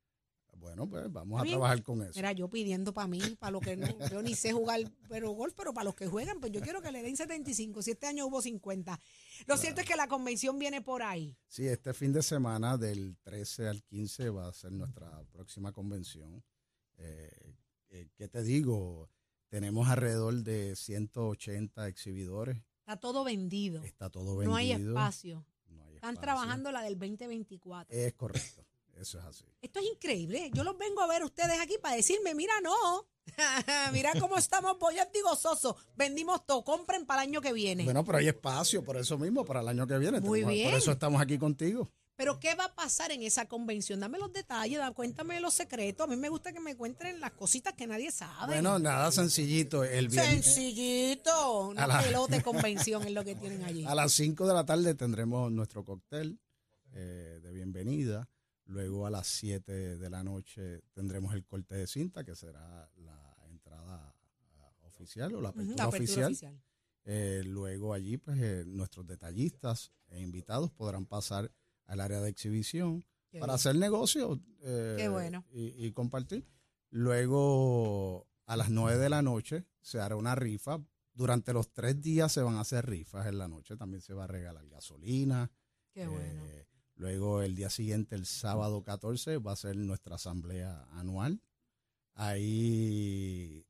Bueno, 0.65 0.89
pues 0.89 1.13
vamos 1.13 1.43
a 1.43 1.45
trabajar 1.45 1.83
con 1.83 2.03
eso. 2.03 2.13
Mira, 2.15 2.33
yo 2.33 2.49
pidiendo 2.49 2.95
para 2.95 3.07
mí, 3.07 3.21
para 3.39 3.51
los 3.51 3.63
que 3.63 3.77
no, 3.77 3.87
yo 4.11 4.23
ni 4.23 4.35
sé 4.35 4.53
jugar 4.53 4.81
pero 5.09 5.31
golf, 5.33 5.53
pero 5.55 5.75
para 5.75 5.85
los 5.85 5.95
que 5.95 6.07
juegan, 6.07 6.41
pues 6.41 6.53
yo 6.53 6.63
quiero 6.63 6.81
que 6.81 6.91
le 6.91 7.03
den 7.03 7.17
75. 7.17 7.83
Si 7.83 7.91
este 7.91 8.07
año 8.07 8.27
hubo 8.27 8.41
50. 8.41 8.99
Lo 9.47 9.57
cierto 9.59 9.83
es 9.83 9.87
que 9.87 9.97
la 9.97 10.09
convención 10.09 10.59
viene 10.59 10.81
por 10.81 11.03
ahí. 11.03 11.37
Sí, 11.49 11.67
este 11.67 11.93
fin 11.93 12.13
de 12.13 12.23
semana 12.23 12.79
del 12.79 13.17
13 13.25 13.69
al 13.69 13.83
15 13.83 14.31
va 14.31 14.49
a 14.49 14.53
ser 14.53 14.73
nuestra 14.73 15.23
próxima 15.33 15.73
convención. 15.73 16.43
Eh, 16.97 17.55
eh, 17.91 18.09
¿Qué 18.17 18.29
te 18.29 18.43
digo? 18.43 19.11
Tenemos 19.55 19.89
alrededor 19.89 20.35
de 20.43 20.75
180 20.75 21.87
exhibidores. 21.87 22.57
Está 22.81 22.97
todo 22.97 23.23
vendido. 23.23 23.85
Está 23.85 24.11
todo 24.11 24.37
vendido. 24.37 24.51
No 24.51 24.57
hay 24.57 24.73
espacio. 24.73 25.47
no 25.69 25.85
hay 25.85 25.95
Están 25.95 26.15
espacio. 26.15 26.21
trabajando 26.23 26.73
la 26.73 26.83
del 26.83 26.99
2024. 26.99 27.97
Es 27.97 28.15
correcto. 28.15 28.67
Eso 28.97 29.21
es 29.21 29.25
así. 29.25 29.45
Esto 29.63 29.79
es 29.79 29.87
increíble. 29.87 30.51
Yo 30.55 30.65
los 30.65 30.77
vengo 30.77 31.03
a 31.03 31.07
ver 31.07 31.23
ustedes 31.23 31.61
aquí 31.61 31.77
para 31.81 31.95
decirme, 31.95 32.35
mira, 32.35 32.53
no. 32.65 33.07
mira 33.93 34.11
cómo 34.19 34.39
estamos 34.39 34.77
y 35.15 35.21
gozosos. 35.23 35.77
Vendimos 35.95 36.45
todo. 36.45 36.65
Compren 36.65 37.07
para 37.07 37.23
el 37.23 37.29
año 37.29 37.41
que 37.41 37.53
viene. 37.53 37.85
Bueno, 37.85 38.05
pero 38.05 38.19
hay 38.19 38.27
espacio 38.27 38.83
por 38.83 38.97
eso 38.97 39.17
mismo, 39.19 39.45
para 39.45 39.61
el 39.61 39.69
año 39.69 39.87
que 39.87 39.99
viene. 39.99 40.21
Muy 40.21 40.41
Tenemos- 40.41 40.53
bien. 40.53 40.71
Por 40.71 40.79
eso 40.81 40.91
estamos 40.91 41.21
aquí 41.23 41.39
contigo. 41.39 41.93
Pero 42.17 42.39
¿qué 42.39 42.55
va 42.55 42.67
a 42.67 42.75
pasar 42.75 43.11
en 43.11 43.23
esa 43.23 43.47
convención? 43.49 43.99
Dame 43.99 44.19
los 44.19 44.33
detalles, 44.33 44.79
da- 44.79 44.93
cuéntame 44.93 45.41
los 45.41 45.53
secretos. 45.55 46.07
A 46.07 46.11
mí 46.11 46.17
me 46.17 46.29
gusta 46.29 46.53
que 46.53 46.61
me 46.61 46.77
cuenten 46.77 47.19
las 47.21 47.33
cositas 47.33 47.75
que 47.75 47.87
nadie 47.89 48.13
sabe. 48.13 48.55
Bueno, 48.55 48.79
nada 48.79 49.11
sencillito. 49.11 49.83
El 49.83 50.09
viernes, 50.09 50.45
Sencillito. 50.45 51.69
Una 51.69 51.87
la- 51.89 52.03
pelote 52.03 52.41
convención 52.45 53.03
es 53.05 53.13
lo 53.13 53.25
que 53.25 53.35
tienen 53.35 53.65
allí. 53.65 53.85
A 53.85 53.95
las 53.97 54.13
5 54.13 54.47
de 54.47 54.55
la 54.55 54.65
tarde 54.65 54.95
tendremos 54.95 55.51
nuestro 55.51 55.85
cóctel 55.85 56.39
eh, 56.93 57.41
de 57.43 57.53
bienvenida. 57.53 58.29
Luego 58.67 59.07
a 59.07 59.11
las 59.11 59.27
7 59.27 59.99
de 59.99 60.11
la 60.11 60.23
noche 60.23 60.83
tendremos 60.93 61.35
el 61.35 61.45
corte 61.45 61.75
de 61.75 61.87
cinta, 61.87 62.25
que 62.25 62.35
será 62.37 62.89
la 62.97 63.37
entrada 63.51 64.15
ah, 64.61 64.71
oficial 64.83 65.35
o 65.35 65.41
la 65.41 65.49
apertura, 65.51 65.77
la 65.77 65.85
apertura 65.85 65.99
oficial. 66.07 66.27
oficial. 66.33 66.63
Eh, 67.07 67.43
luego 67.45 67.93
allí, 67.93 68.17
pues 68.17 68.39
eh, 68.41 68.63
nuestros 68.67 69.05
detallistas 69.07 69.93
e 70.09 70.21
invitados 70.21 70.71
podrán 70.71 71.05
pasar 71.05 71.51
al 71.87 72.01
área 72.01 72.21
de 72.21 72.31
exhibición 72.31 73.05
Qué 73.31 73.39
para 73.41 73.53
bien. 73.53 73.55
hacer 73.57 73.77
negocio 73.77 74.41
eh, 74.63 74.95
Qué 74.99 75.09
bueno. 75.09 75.45
y, 75.51 75.87
y 75.87 75.93
compartir. 75.93 76.47
Luego, 76.91 78.29
a 78.47 78.57
las 78.57 78.71
9 78.71 78.99
de 78.99 79.09
la 79.09 79.23
noche, 79.23 79.65
se 79.81 80.01
hará 80.01 80.17
una 80.17 80.35
rifa. 80.35 80.79
Durante 81.13 81.53
los 81.53 81.73
tres 81.73 82.01
días 82.01 82.33
se 82.33 82.41
van 82.43 82.57
a 82.57 82.61
hacer 82.61 82.87
rifas 82.87 83.27
en 83.27 83.39
la 83.39 83.49
noche. 83.49 83.77
También 83.77 84.01
se 84.01 84.15
va 84.15 84.25
a 84.25 84.27
regalar 84.29 84.67
gasolina. 84.69 85.51
Qué 85.93 86.07
bueno. 86.07 86.45
Eh, 86.47 86.67
luego, 86.97 87.43
el 87.43 87.55
día 87.57 87.71
siguiente, 87.71 88.15
el 88.17 88.27
sábado 88.27 88.83
14, 88.83 89.39
va 89.39 89.53
a 89.53 89.57
ser 89.57 89.77
nuestra 89.77 90.17
asamblea 90.17 90.87
anual. 90.93 91.41
Ahí 92.15 93.67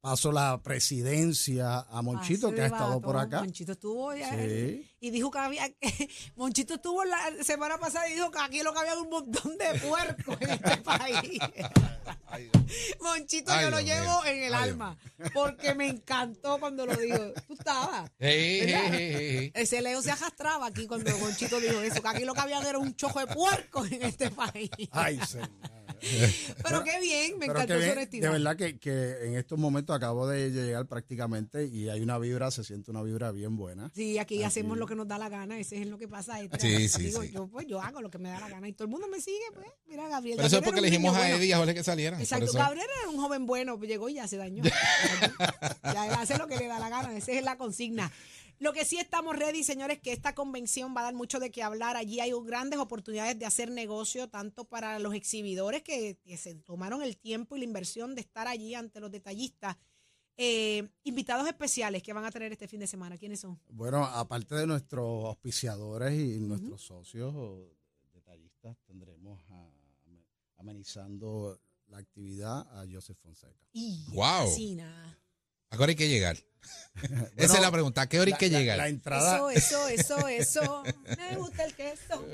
paso 0.00 0.32
la 0.32 0.60
presidencia 0.62 1.80
a 1.80 2.02
Monchito, 2.02 2.52
que 2.54 2.62
ha 2.62 2.66
estado 2.66 3.00
por 3.00 3.16
acá. 3.16 3.40
Monchito 3.40 3.72
estuvo 3.72 4.14
ya- 4.14 4.30
Sí. 4.30 4.88
y 5.00 5.10
dijo 5.10 5.30
que 5.30 5.38
había. 5.38 5.70
Monchito 6.36 6.74
estuvo 6.74 7.04
la 7.04 7.18
semana 7.42 7.78
pasada 7.78 8.08
y 8.08 8.14
dijo 8.14 8.30
que 8.30 8.38
aquí 8.38 8.62
lo 8.62 8.72
que 8.72 8.78
había 8.78 8.92
era 8.92 9.00
un 9.02 9.10
montón 9.10 9.58
de 9.58 9.78
puercos 9.80 10.36
en 10.40 10.50
este 10.50 10.76
país. 10.82 11.38
Monchito 13.00 13.50
Ay, 13.52 13.64
yo 13.64 13.70
lo 13.70 13.78
Dios 13.78 13.88
llevo 13.98 14.24
en 14.24 14.42
el 14.44 14.54
Ay, 14.54 14.70
alma 14.70 14.96
porque 15.34 15.74
me 15.74 15.88
encantó 15.88 16.58
cuando 16.58 16.86
lo 16.86 16.96
dijo. 16.96 17.18
Tú 17.46 17.54
estabas. 17.54 18.10
Hey, 18.18 18.60
hey, 18.64 18.90
hey. 18.92 19.52
Ese 19.54 19.82
Leo 19.82 20.00
se 20.02 20.12
arrastraba 20.12 20.66
aquí 20.66 20.86
cuando 20.86 21.16
Monchito 21.18 21.60
dijo 21.60 21.80
eso, 21.80 22.00
que 22.00 22.08
aquí 22.08 22.24
lo 22.24 22.32
que 22.34 22.40
había 22.40 22.60
era 22.60 22.78
un 22.78 22.94
chojo 22.94 23.18
de 23.20 23.26
puercos 23.26 23.90
en 23.90 24.02
este 24.04 24.30
país. 24.30 24.70
Ay, 24.92 25.20
señor. 25.26 25.50
Pero 26.64 26.84
qué 26.84 27.00
bien, 27.00 27.38
me 27.38 27.46
encantó 27.46 27.80
su 27.80 27.90
honestidad. 27.90 28.28
de 28.28 28.38
verdad 28.38 28.56
que, 28.56 28.78
que 28.78 29.26
en 29.26 29.36
estos 29.36 29.58
momentos 29.58 29.94
acabo 29.94 30.26
de 30.26 30.50
llegar 30.50 30.86
prácticamente 30.86 31.66
y 31.66 31.88
hay 31.88 32.00
una 32.00 32.18
vibra, 32.18 32.50
se 32.50 32.64
siente 32.64 32.90
una 32.90 33.02
vibra 33.02 33.32
bien 33.32 33.56
buena. 33.56 33.90
Sí, 33.94 34.18
aquí 34.18 34.36
Aquí. 34.36 34.44
hacemos 34.44 34.78
lo 34.78 34.86
que 34.86 34.94
nos 34.94 35.06
da 35.08 35.18
la 35.18 35.28
gana, 35.28 35.58
ese 35.58 35.80
es 35.80 35.86
lo 35.86 35.98
que 35.98 36.08
pasa. 36.08 36.40
Etra. 36.40 36.58
Sí, 36.58 36.88
sí, 36.88 37.04
Digo, 37.04 37.22
sí. 37.22 37.30
Yo, 37.30 37.48
pues, 37.48 37.66
yo 37.66 37.80
hago 37.80 38.00
lo 38.00 38.10
que 38.10 38.18
me 38.18 38.28
da 38.28 38.40
la 38.40 38.48
gana 38.48 38.68
y 38.68 38.72
todo 38.72 38.84
el 38.84 38.90
mundo 38.90 39.08
me 39.08 39.20
sigue, 39.20 39.44
pues. 39.54 39.66
Mira, 39.88 40.08
Gabriel. 40.08 40.36
Pero 40.36 40.46
eso 40.46 40.58
es 40.58 40.62
porque 40.62 40.80
elegimos 40.80 41.14
a 41.14 41.18
bueno. 41.18 41.36
Eddie 41.36 41.48
y 41.48 41.52
a 41.52 41.58
Jorge 41.58 41.74
que 41.74 41.84
salieran. 41.84 42.18
por 42.18 42.22
Exacto, 42.22 42.46
eso. 42.46 42.58
Gabriel 42.58 42.86
era 43.00 43.10
un 43.10 43.16
joven 43.20 43.46
bueno, 43.46 43.78
pues 43.78 43.90
llegó 43.90 44.08
y 44.08 44.14
ya 44.14 44.28
se 44.28 44.36
dañó. 44.36 44.62
ya 45.84 46.06
él 46.06 46.14
hace 46.18 46.38
lo 46.38 46.46
que 46.46 46.56
le 46.56 46.66
da 46.66 46.78
la 46.78 46.88
gana, 46.88 47.16
esa 47.16 47.32
es 47.32 47.42
la 47.44 47.56
consigna. 47.56 48.10
Lo 48.60 48.74
que 48.74 48.84
sí 48.84 48.98
estamos 48.98 49.36
ready, 49.36 49.64
señores, 49.64 50.00
que 50.00 50.12
esta 50.12 50.34
convención 50.34 50.94
va 50.94 51.00
a 51.00 51.04
dar 51.04 51.14
mucho 51.14 51.40
de 51.40 51.50
qué 51.50 51.62
hablar. 51.62 51.96
Allí 51.96 52.20
hay 52.20 52.32
grandes 52.44 52.78
oportunidades 52.78 53.38
de 53.38 53.46
hacer 53.46 53.70
negocio, 53.70 54.28
tanto 54.28 54.66
para 54.66 54.98
los 54.98 55.14
exhibidores 55.14 55.82
que, 55.82 56.18
que 56.22 56.36
se 56.36 56.54
tomaron 56.56 57.02
el 57.02 57.16
tiempo 57.16 57.56
y 57.56 57.60
la 57.60 57.64
inversión 57.64 58.14
de 58.14 58.20
estar 58.20 58.46
allí 58.48 58.74
ante 58.74 59.00
los 59.00 59.10
detallistas. 59.10 59.78
Eh, 60.36 60.88
invitados 61.04 61.46
especiales 61.48 62.02
que 62.02 62.12
van 62.12 62.24
a 62.26 62.30
tener 62.30 62.52
este 62.52 62.68
fin 62.68 62.80
de 62.80 62.86
semana, 62.86 63.16
¿quiénes 63.16 63.40
son? 63.40 63.58
Bueno, 63.70 64.04
aparte 64.04 64.54
de 64.54 64.66
nuestros 64.66 65.24
auspiciadores 65.24 66.12
y 66.18 66.38
nuestros 66.40 66.82
socios 66.82 67.32
o 67.34 67.66
detallistas, 68.12 68.76
tendremos 68.86 69.42
a- 69.50 69.70
amenizando 70.58 71.58
la 71.88 71.96
actividad 71.98 72.60
a 72.78 72.84
Joseph 72.90 73.16
Fonseca. 73.22 73.66
Y 73.72 74.04
Guau. 75.70 75.78
Cocina. 75.78 75.78
Ahora 75.78 75.90
hay 75.90 75.96
que 75.96 76.08
llegar. 76.08 76.36
Esa 77.36 77.54
es 77.54 77.60
la 77.62 77.70
pregunta. 77.70 78.02
¿A 78.02 78.08
qué 78.08 78.18
hora 78.18 78.26
hay 78.26 78.32
La- 78.32 78.38
que 78.38 78.48
la- 78.50 78.58
llegar? 78.58 78.76
La 78.78 78.88
entrada, 78.88 79.36
Eso, 79.52 79.88
eso, 79.88 79.88
eso, 79.88 80.28
eso. 80.28 80.82
Me 81.16 81.36
gusta 81.36 81.64
el 81.64 81.74
queso. 81.74 82.26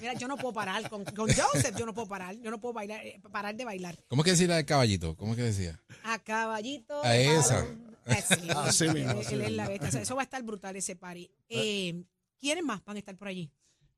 Mira, 0.00 0.14
yo 0.14 0.28
no 0.28 0.36
puedo 0.36 0.54
parar. 0.54 0.88
Con, 0.88 1.04
con 1.04 1.28
Joseph 1.32 1.76
yo 1.76 1.84
no 1.86 1.92
puedo 1.94 2.08
parar. 2.08 2.36
Yo 2.36 2.50
no 2.50 2.60
puedo 2.60 2.72
bailar, 2.74 3.04
eh, 3.04 3.20
parar 3.30 3.54
de 3.56 3.64
bailar. 3.64 3.98
¿Cómo 4.08 4.22
es 4.22 4.24
que 4.24 4.30
decía 4.32 4.48
la 4.48 4.56
del 4.56 4.64
caballito? 4.66 5.16
¿Cómo 5.16 5.32
es 5.32 5.36
que 5.36 5.42
decía? 5.42 5.80
A 6.04 6.18
caballito. 6.20 7.04
A 7.04 7.10
de 7.10 7.36
esa. 7.36 7.66
Así, 8.06 8.86
mismo, 8.88 9.20
Eso 9.20 10.14
va 10.14 10.22
a 10.22 10.24
estar 10.24 10.40
brutal 10.44 10.76
ese 10.76 10.94
party. 10.94 11.28
Eh, 11.48 12.04
¿Quiénes 12.38 12.62
más 12.64 12.84
van 12.84 12.96
a 12.96 12.98
estar 13.00 13.16
por 13.16 13.26
allí? 13.28 13.50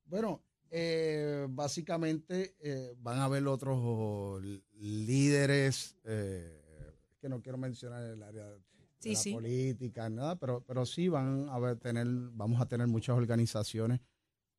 bueno, 0.06 0.42
eh, 0.70 1.46
básicamente 1.50 2.56
eh, 2.60 2.94
van 2.98 3.18
a 3.18 3.24
haber 3.24 3.46
otros 3.46 4.42
líderes, 4.72 5.96
eh, 6.04 6.62
que 7.20 7.28
no 7.28 7.42
quiero 7.42 7.58
mencionar 7.58 8.02
el 8.04 8.22
área 8.22 8.46
de 8.98 9.02
Sí, 9.02 9.12
la 9.14 9.18
sí. 9.20 9.32
política, 9.32 10.08
nada, 10.10 10.36
pero, 10.36 10.62
pero 10.66 10.84
sí 10.86 11.08
van 11.08 11.48
a 11.48 11.58
ver, 11.58 11.76
tener, 11.76 12.06
vamos 12.32 12.60
a 12.60 12.66
tener 12.66 12.86
muchas 12.86 13.16
organizaciones 13.16 14.00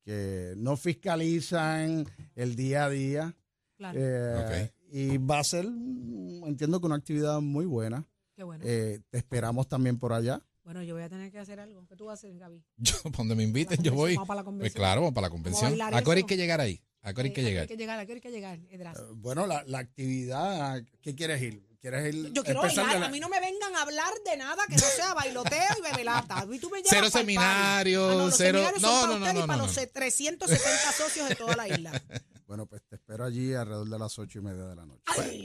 que 0.04 0.54
no 0.58 0.78
fiscalizan 0.78 2.06
el 2.36 2.56
día 2.56 2.86
a 2.86 2.90
día. 2.90 3.36
Claro. 3.78 4.00
eh, 4.02 4.72
Y 4.92 5.18
va 5.18 5.40
a 5.40 5.44
ser, 5.44 5.66
entiendo 5.66 6.80
que 6.80 6.86
una 6.88 6.96
actividad 6.96 7.40
muy 7.42 7.66
buena. 7.66 8.06
Qué 8.36 8.44
bueno. 8.44 8.64
Eh, 8.66 9.00
te 9.10 9.18
esperamos 9.18 9.68
también 9.68 9.98
por 10.00 10.14
allá. 10.14 10.42
bueno, 10.64 10.82
yo 10.84 10.94
voy 10.96 11.04
a 11.04 11.10
tener 11.10 11.32
que 11.32 11.40
hacer 11.40 11.60
algo. 11.60 11.86
¿Qué 11.88 11.96
tú 11.96 12.06
vas 12.06 12.24
a 12.24 12.28
hacer, 12.28 12.38
Gaby? 12.38 12.64
Yo, 12.78 12.94
donde 13.18 13.36
me 13.36 13.44
inviten, 13.44 13.82
yo 13.84 13.94
voy. 13.94 14.16
vamos 14.16 14.28
para 14.28 14.38
la 14.40 14.44
Pues 14.44 14.54
convención. 14.54 14.80
claro, 14.80 15.02
vamos 15.02 15.14
para 15.14 15.28
la 15.28 15.32
convención. 15.32 15.82
¿A 15.82 16.02
qué 16.02 16.10
hora 16.10 16.18
hay 16.18 16.24
que 16.24 16.38
llegar 16.38 16.62
ahí? 16.62 16.82
¿A 17.02 17.14
qué 17.14 17.22
hora 17.22 17.28
hay 17.28 17.34
que 17.34 17.42
Eh, 17.42 17.44
llegar? 17.44 17.62
Hay 17.64 17.68
que 17.68 17.78
llegar, 17.78 18.00
¿a 18.00 18.06
qué 18.06 18.12
hora 18.14 18.18
hay 18.18 18.22
que 18.22 18.32
llegar, 18.32 18.60
Edras? 18.70 18.98
Bueno, 19.16 19.46
la, 19.48 19.64
la 19.66 19.80
actividad, 19.80 20.82
¿qué 21.02 21.16
quieres 21.16 21.42
ir? 21.42 21.64
¿Quieres 21.82 22.14
ir? 22.14 22.34
Yo 22.34 22.44
quiero 22.44 22.62
bailar. 22.62 23.00
la- 23.00 23.06
A 23.06 23.10
mí 23.10 23.20
no 23.22 23.30
me 23.30 23.40
vengan 23.40 23.74
a 23.76 23.82
hablar 23.84 24.12
de 24.26 24.36
nada 24.38 24.64
que 24.68 24.76
no 24.76 24.82
sea 24.82 25.14
bailoteo 25.14 25.60
y 25.78 25.82
bebelata. 25.82 26.46
Y 26.52 26.60
tú 26.60 26.70
me 26.70 26.80
llevas 26.80 26.90
Cero 26.90 27.02
pa'l 27.04 27.12
party. 27.12 27.26
seminario, 27.26 28.10
Ah, 28.10 28.14
no, 28.16 28.32
cero- 28.32 28.60
seminarios 28.60 28.82
no, 28.82 28.90
son 28.90 29.00
para 29.02 29.08
no, 29.08 29.14
usted 29.26 29.34
no, 29.34 29.40
y 29.40 29.48
para 29.48 29.58
no, 29.58 29.66
los 29.68 29.76
no. 29.78 29.88
370 29.94 30.92
socios 30.92 31.30
de 31.30 31.36
toda 31.36 31.56
la 31.56 31.68
isla. 31.68 31.92
Bueno, 32.50 32.66
pues 32.66 32.82
te 32.90 32.96
espero 32.96 33.26
allí 33.26 33.54
alrededor 33.54 33.88
de 33.88 34.00
las 34.00 34.18
ocho 34.18 34.40
y 34.40 34.42
media 34.42 34.64
de 34.64 34.76
la 34.76 34.84
noche. 34.84 35.04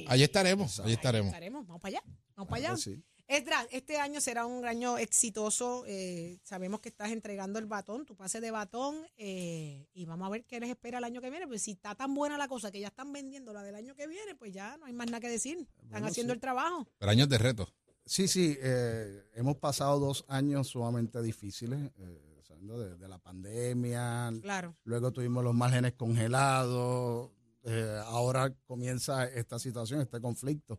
Allí 0.09 0.23
estaremos, 0.23 0.81
allí 0.81 0.95
estaremos. 0.95 1.27
estaremos. 1.35 1.67
Vamos 1.67 1.83
para 1.83 1.99
allá. 1.99 2.03
Vamos 2.35 2.49
para 2.49 2.69
allá. 2.71 2.77
sí. 2.79 3.05
Esdras, 3.27 3.67
este 3.71 3.97
año 3.99 4.21
será 4.21 4.45
un 4.45 4.67
año 4.67 4.99
exitoso. 4.99 5.85
eh, 5.87 6.39
sabemos 6.43 6.81
que 6.81 6.91
estás 6.91 7.11
entregando 7.11 7.59
el 7.59 7.65
batón, 7.67 8.05
tu 8.05 8.15
pase 8.17 8.41
de 8.41 8.51
batón, 8.51 8.97
eh, 9.17 9.89
y 9.95 10.05
vamos 10.05 10.27
a 10.27 10.31
ver 10.31 10.45
qué 10.45 10.61
les 10.61 10.69
espera 10.69 10.99
el 10.99 11.05
año 11.05 11.23
que 11.23 11.31
viene. 11.31 11.47
Pues 11.47 11.63
si 11.63 11.71
está 11.73 11.95
tan 11.95 12.15
buena 12.15 12.37
la 12.37 12.49
cosa 12.49 12.71
que 12.71 12.81
ya 12.81 12.89
están 12.89 13.13
vendiendo 13.13 13.53
la 13.55 13.63
del 13.63 13.77
año 13.77 13.95
que 13.95 14.07
viene, 14.07 14.35
pues 14.35 14.53
ya 14.53 14.77
no 14.77 14.85
hay 14.87 14.93
más 14.93 15.07
nada 15.07 15.21
que 15.21 15.31
decir. 15.31 15.59
Están 15.59 15.89
Bueno, 15.91 16.07
haciendo 16.09 16.33
sí. 16.33 16.37
el 16.37 16.41
trabajo. 16.41 16.87
Pero 16.99 17.11
años 17.11 17.29
de 17.31 17.39
reto. 17.39 17.69
Sí, 18.05 18.29
sí, 18.29 18.59
eh, 18.61 19.25
hemos 19.35 19.57
pasado 19.57 19.99
dos 19.99 20.27
años 20.29 20.69
sumamente 20.69 21.23
difíciles, 21.23 21.81
eh, 21.97 22.43
sabiendo 22.47 22.79
de, 22.79 22.99
de 22.99 23.09
la 23.09 23.17
pandemia, 23.19 24.31
Claro. 24.43 24.77
luego 24.85 25.11
tuvimos 25.11 25.43
los 25.43 25.55
márgenes 25.55 25.95
congelados, 25.95 27.31
eh, 27.63 27.99
ahora 28.05 28.53
comienza 28.67 29.25
esta 29.25 29.59
situación, 29.59 30.03
este 30.03 30.21
conflicto. 30.21 30.79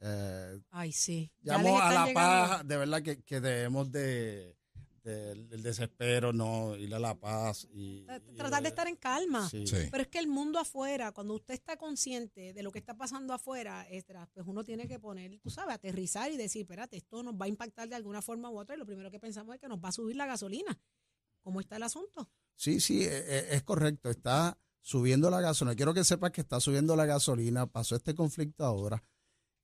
Eh, 0.00 0.60
Ay, 0.70 0.92
sí. 0.92 1.30
Llamo 1.42 1.80
a 1.80 1.92
la 1.92 2.06
llegando- 2.06 2.14
paz, 2.14 2.66
de 2.68 2.76
verdad 2.76 3.02
que, 3.02 3.22
que 3.22 3.40
debemos 3.40 3.90
de, 3.90 4.56
de- 5.02 5.34
del 5.46 5.62
desespero, 5.62 6.32
no 6.32 6.76
ir 6.76 6.94
a 6.94 6.98
la 6.98 7.14
paz 7.14 7.66
y, 7.72 8.04
y- 8.28 8.36
Tratar 8.36 8.62
de 8.62 8.68
estar 8.68 8.86
en 8.86 8.96
calma. 8.96 9.48
sí. 9.48 9.66
Sí. 9.66 9.76
Pero 9.90 10.02
es 10.02 10.08
que 10.08 10.18
el 10.18 10.28
mundo 10.28 10.58
afuera, 10.60 11.10
cuando 11.12 11.34
usted 11.34 11.54
está 11.54 11.76
consciente 11.76 12.52
de 12.52 12.62
lo 12.62 12.70
que 12.70 12.78
está 12.78 12.94
pasando 12.96 13.32
afuera, 13.34 13.86
pues 14.34 14.46
uno 14.46 14.62
tiene 14.64 14.86
que 14.86 14.98
poner, 15.00 15.38
tú 15.40 15.50
sabes, 15.50 15.74
aterrizar 15.74 16.30
y 16.30 16.36
decir, 16.36 16.62
espérate, 16.62 16.96
esto 16.98 17.22
nos 17.22 17.34
va 17.34 17.46
a 17.46 17.48
impactar 17.48 17.88
de 17.88 17.96
alguna 17.96 18.22
forma 18.22 18.50
u 18.50 18.58
otra. 18.58 18.76
Y 18.76 18.78
lo 18.78 18.86
primero 18.86 19.10
que 19.10 19.18
pensamos 19.18 19.54
es 19.54 19.60
que 19.60 19.68
nos 19.68 19.78
va 19.78 19.88
a 19.88 19.92
subir 19.92 20.14
la 20.16 20.26
gasolina. 20.26 20.78
¿Cómo 21.42 21.60
está 21.60 21.76
el 21.76 21.82
asunto? 21.84 22.28
Sí, 22.54 22.78
sí, 22.80 23.02
e- 23.04 23.06
e- 23.38 23.54
es 23.56 23.62
correcto. 23.62 24.10
Está 24.10 24.58
subiendo 24.80 25.30
la 25.30 25.40
gasolina. 25.40 25.74
Quiero 25.76 25.94
que 25.94 26.04
sepas 26.04 26.30
que 26.32 26.40
está 26.42 26.60
subiendo 26.60 26.94
la 26.96 27.06
gasolina, 27.06 27.66
pasó 27.66 27.96
este 27.96 28.14
conflicto 28.14 28.64
ahora. 28.64 29.02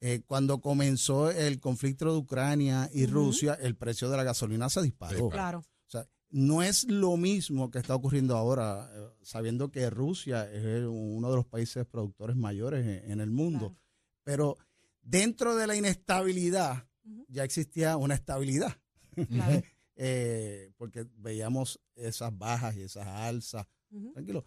Eh, 0.06 0.20
cuando 0.26 0.61
comenzó 0.61 1.30
el 1.30 1.61
conflicto 1.61 2.04
de 2.12 2.18
Ucrania 2.18 2.90
y. 2.92 3.06
Rusia, 3.06 3.54
el 3.54 3.75
precio 3.75 4.11
de 4.11 4.18
la 4.18 4.23
gasolina 4.23 4.68
se 4.68 4.82
disparó. 4.82 5.30
Claro. 5.30 5.61
O 5.61 5.90
sea, 5.90 6.06
no 6.28 6.62
es 6.62 6.84
lo 6.84 7.16
mismo 7.16 7.70
que 7.70 7.78
está 7.78 7.94
ocurriendo 7.94 8.37
ahora, 8.37 8.90
eh, 8.94 9.08
sabiendo 9.23 9.70
que 9.70 9.88
Rusia 9.88 10.44
es 10.52 10.84
uno 10.87 11.30
de 11.30 11.37
los 11.37 11.46
países 11.46 11.87
productores 11.87 12.37
mayores 12.37 12.84
en, 12.84 13.12
en 13.12 13.20
el 13.20 13.30
mundo. 13.30 13.68
Claro. 13.68 13.76
Pero 14.25 14.58
dentro 15.00 15.56
de 15.56 15.68
la 15.68 15.75
inestabilidad 15.75 16.87
ya 17.28 17.44
existía 17.44 17.96
una 17.96 18.14
estabilidad. 18.14 18.76
Claro. 19.28 19.62
Eh, 19.96 20.73
porque 20.76 21.06
veíamos 21.18 21.80
esas 21.94 22.37
bajas 22.37 22.75
y 22.76 22.82
esas 22.82 23.06
alzas. 23.06 23.64
Tranquilo. 24.12 24.44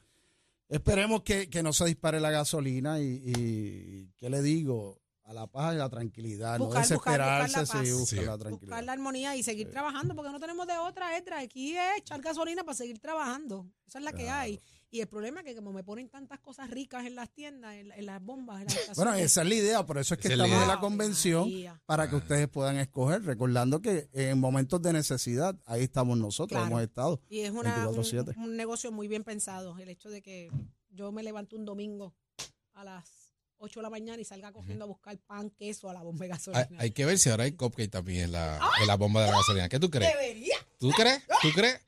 Esperemos 0.67 1.23
que, 1.23 1.49
que 1.49 1.63
no 1.63 1.71
se 1.71 1.85
dispare 1.85 2.19
la 2.19 2.31
gasolina 2.31 2.99
y, 2.99 3.23
y 3.25 4.11
¿qué 4.17 4.29
le 4.29 4.41
digo? 4.41 5.01
A 5.27 5.34
la 5.34 5.46
paz 5.46 5.74
y 5.74 5.75
a 5.75 5.79
la 5.79 5.89
tranquilidad, 5.89 6.57
Buscar- 6.57 6.89
no 6.89 6.96
buscar- 6.96 6.96
buscar 6.96 7.19
la 7.19 7.39
desesperarse, 7.43 7.74
paz. 7.77 7.86
sí, 7.88 7.91
buscar 7.93 8.07
Sí. 8.07 8.15
la 8.15 8.22
Buscar 8.31 8.39
tranquilidad. 8.39 8.84
la 8.84 8.91
armonía 8.93 9.36
y 9.36 9.43
seguir 9.43 9.69
trabajando, 9.69 10.15
porque 10.15 10.31
no 10.31 10.39
tenemos 10.39 10.65
de 10.67 10.77
otra, 10.77 11.17
Edra. 11.17 11.39
Aquí 11.39 11.75
es 11.75 11.98
echar 11.98 12.22
gasolina 12.22 12.63
para 12.63 12.75
seguir 12.75 13.00
trabajando. 13.00 13.69
Esa 13.86 14.00
es 14.00 14.05
la 14.05 14.13
que 14.13 14.29
hay. 14.29 14.60
Y 14.89 15.01
el 15.01 15.07
problema 15.10 15.41
es 15.41 15.46
que 15.46 15.53
como 15.53 15.74
me 15.74 15.84
ponen 15.84 16.07
tantas 16.07 16.39
cosas 16.39 16.69
ricas 16.69 17.05
en 17.05 17.15
las 17.15 17.29
tiendas, 17.29 17.74
en, 17.75 17.91
en 17.91 18.05
las 18.05 18.24
bombas, 18.24 18.62
en 18.62 18.67
las 18.67 18.67
Bueno, 18.98 19.13
esa 19.15 19.41
es 19.41 19.48
la 19.50 19.53
idea, 19.55 19.86
por 19.86 19.98
eso 19.98 20.13
es 20.13 20.19
que 20.22 20.29
es 20.29 20.34
estamos 20.36 20.62
en 20.62 20.67
la 20.69 20.79
convención 20.79 21.41
María. 21.43 21.81
para 21.86 22.10
que 22.10 22.15
ustedes 22.15 22.48
puedan 22.48 22.77
escoger, 22.77 23.22
recordando 23.25 23.81
que 23.81 24.10
en 24.13 24.39
momentos 24.39 24.81
de 24.81 24.93
necesidad, 24.93 25.60
ahí 25.65 25.84
estamos 25.84 26.17
nosotros, 26.17 26.57
Claro. 26.57 26.67
hemos 26.67 26.81
estado. 26.84 27.19
Y 27.27 27.41
es 27.41 27.51
una, 27.51 27.75
24/7. 27.86 28.34
un, 28.38 28.43
un 28.43 28.55
negocio 28.55 28.93
muy 28.93 29.10
bien 29.10 29.25
pensado. 29.25 29.77
El 29.77 29.89
hecho 29.89 30.10
de 30.10 30.22
que 30.22 30.50
yo 30.89 31.12
me 31.12 31.22
levanto 31.22 31.57
un 31.57 31.65
domingo 31.65 32.15
a 32.74 32.86
las 32.86 33.26
8 33.59 33.79
de 33.79 33.83
la 33.83 33.89
mañana 33.89 34.21
y 34.21 34.25
salga 34.25 34.51
corriendo 34.51 34.85
a 34.85 34.87
buscar 34.87 35.17
pan, 35.19 35.49
queso 35.51 35.89
a 35.89 35.93
la 35.93 36.01
bomba 36.03 36.25
de 36.25 36.31
Hay, 36.31 36.37
gasolina. 36.37 36.67
hay 36.79 36.91
que 36.91 37.05
ver 37.05 37.17
si 37.17 37.29
ahora 37.29 37.43
hay 37.45 37.51
cupcake 37.53 37.89
también 37.91 38.25
en 38.25 38.31
la, 38.33 38.59
en 38.81 38.87
la 38.87 38.95
bomba 38.95 39.21
de 39.23 39.31
la 39.31 39.37
gasolina. 39.37 39.69
¿Qué 39.69 39.79
tú 39.79 39.89
crees? 39.89 40.11
Debería, 40.13 40.57
¿Tú 40.79 40.91
crees? 40.91 41.21
¿Tú 41.41 41.49
crees? 41.53 41.79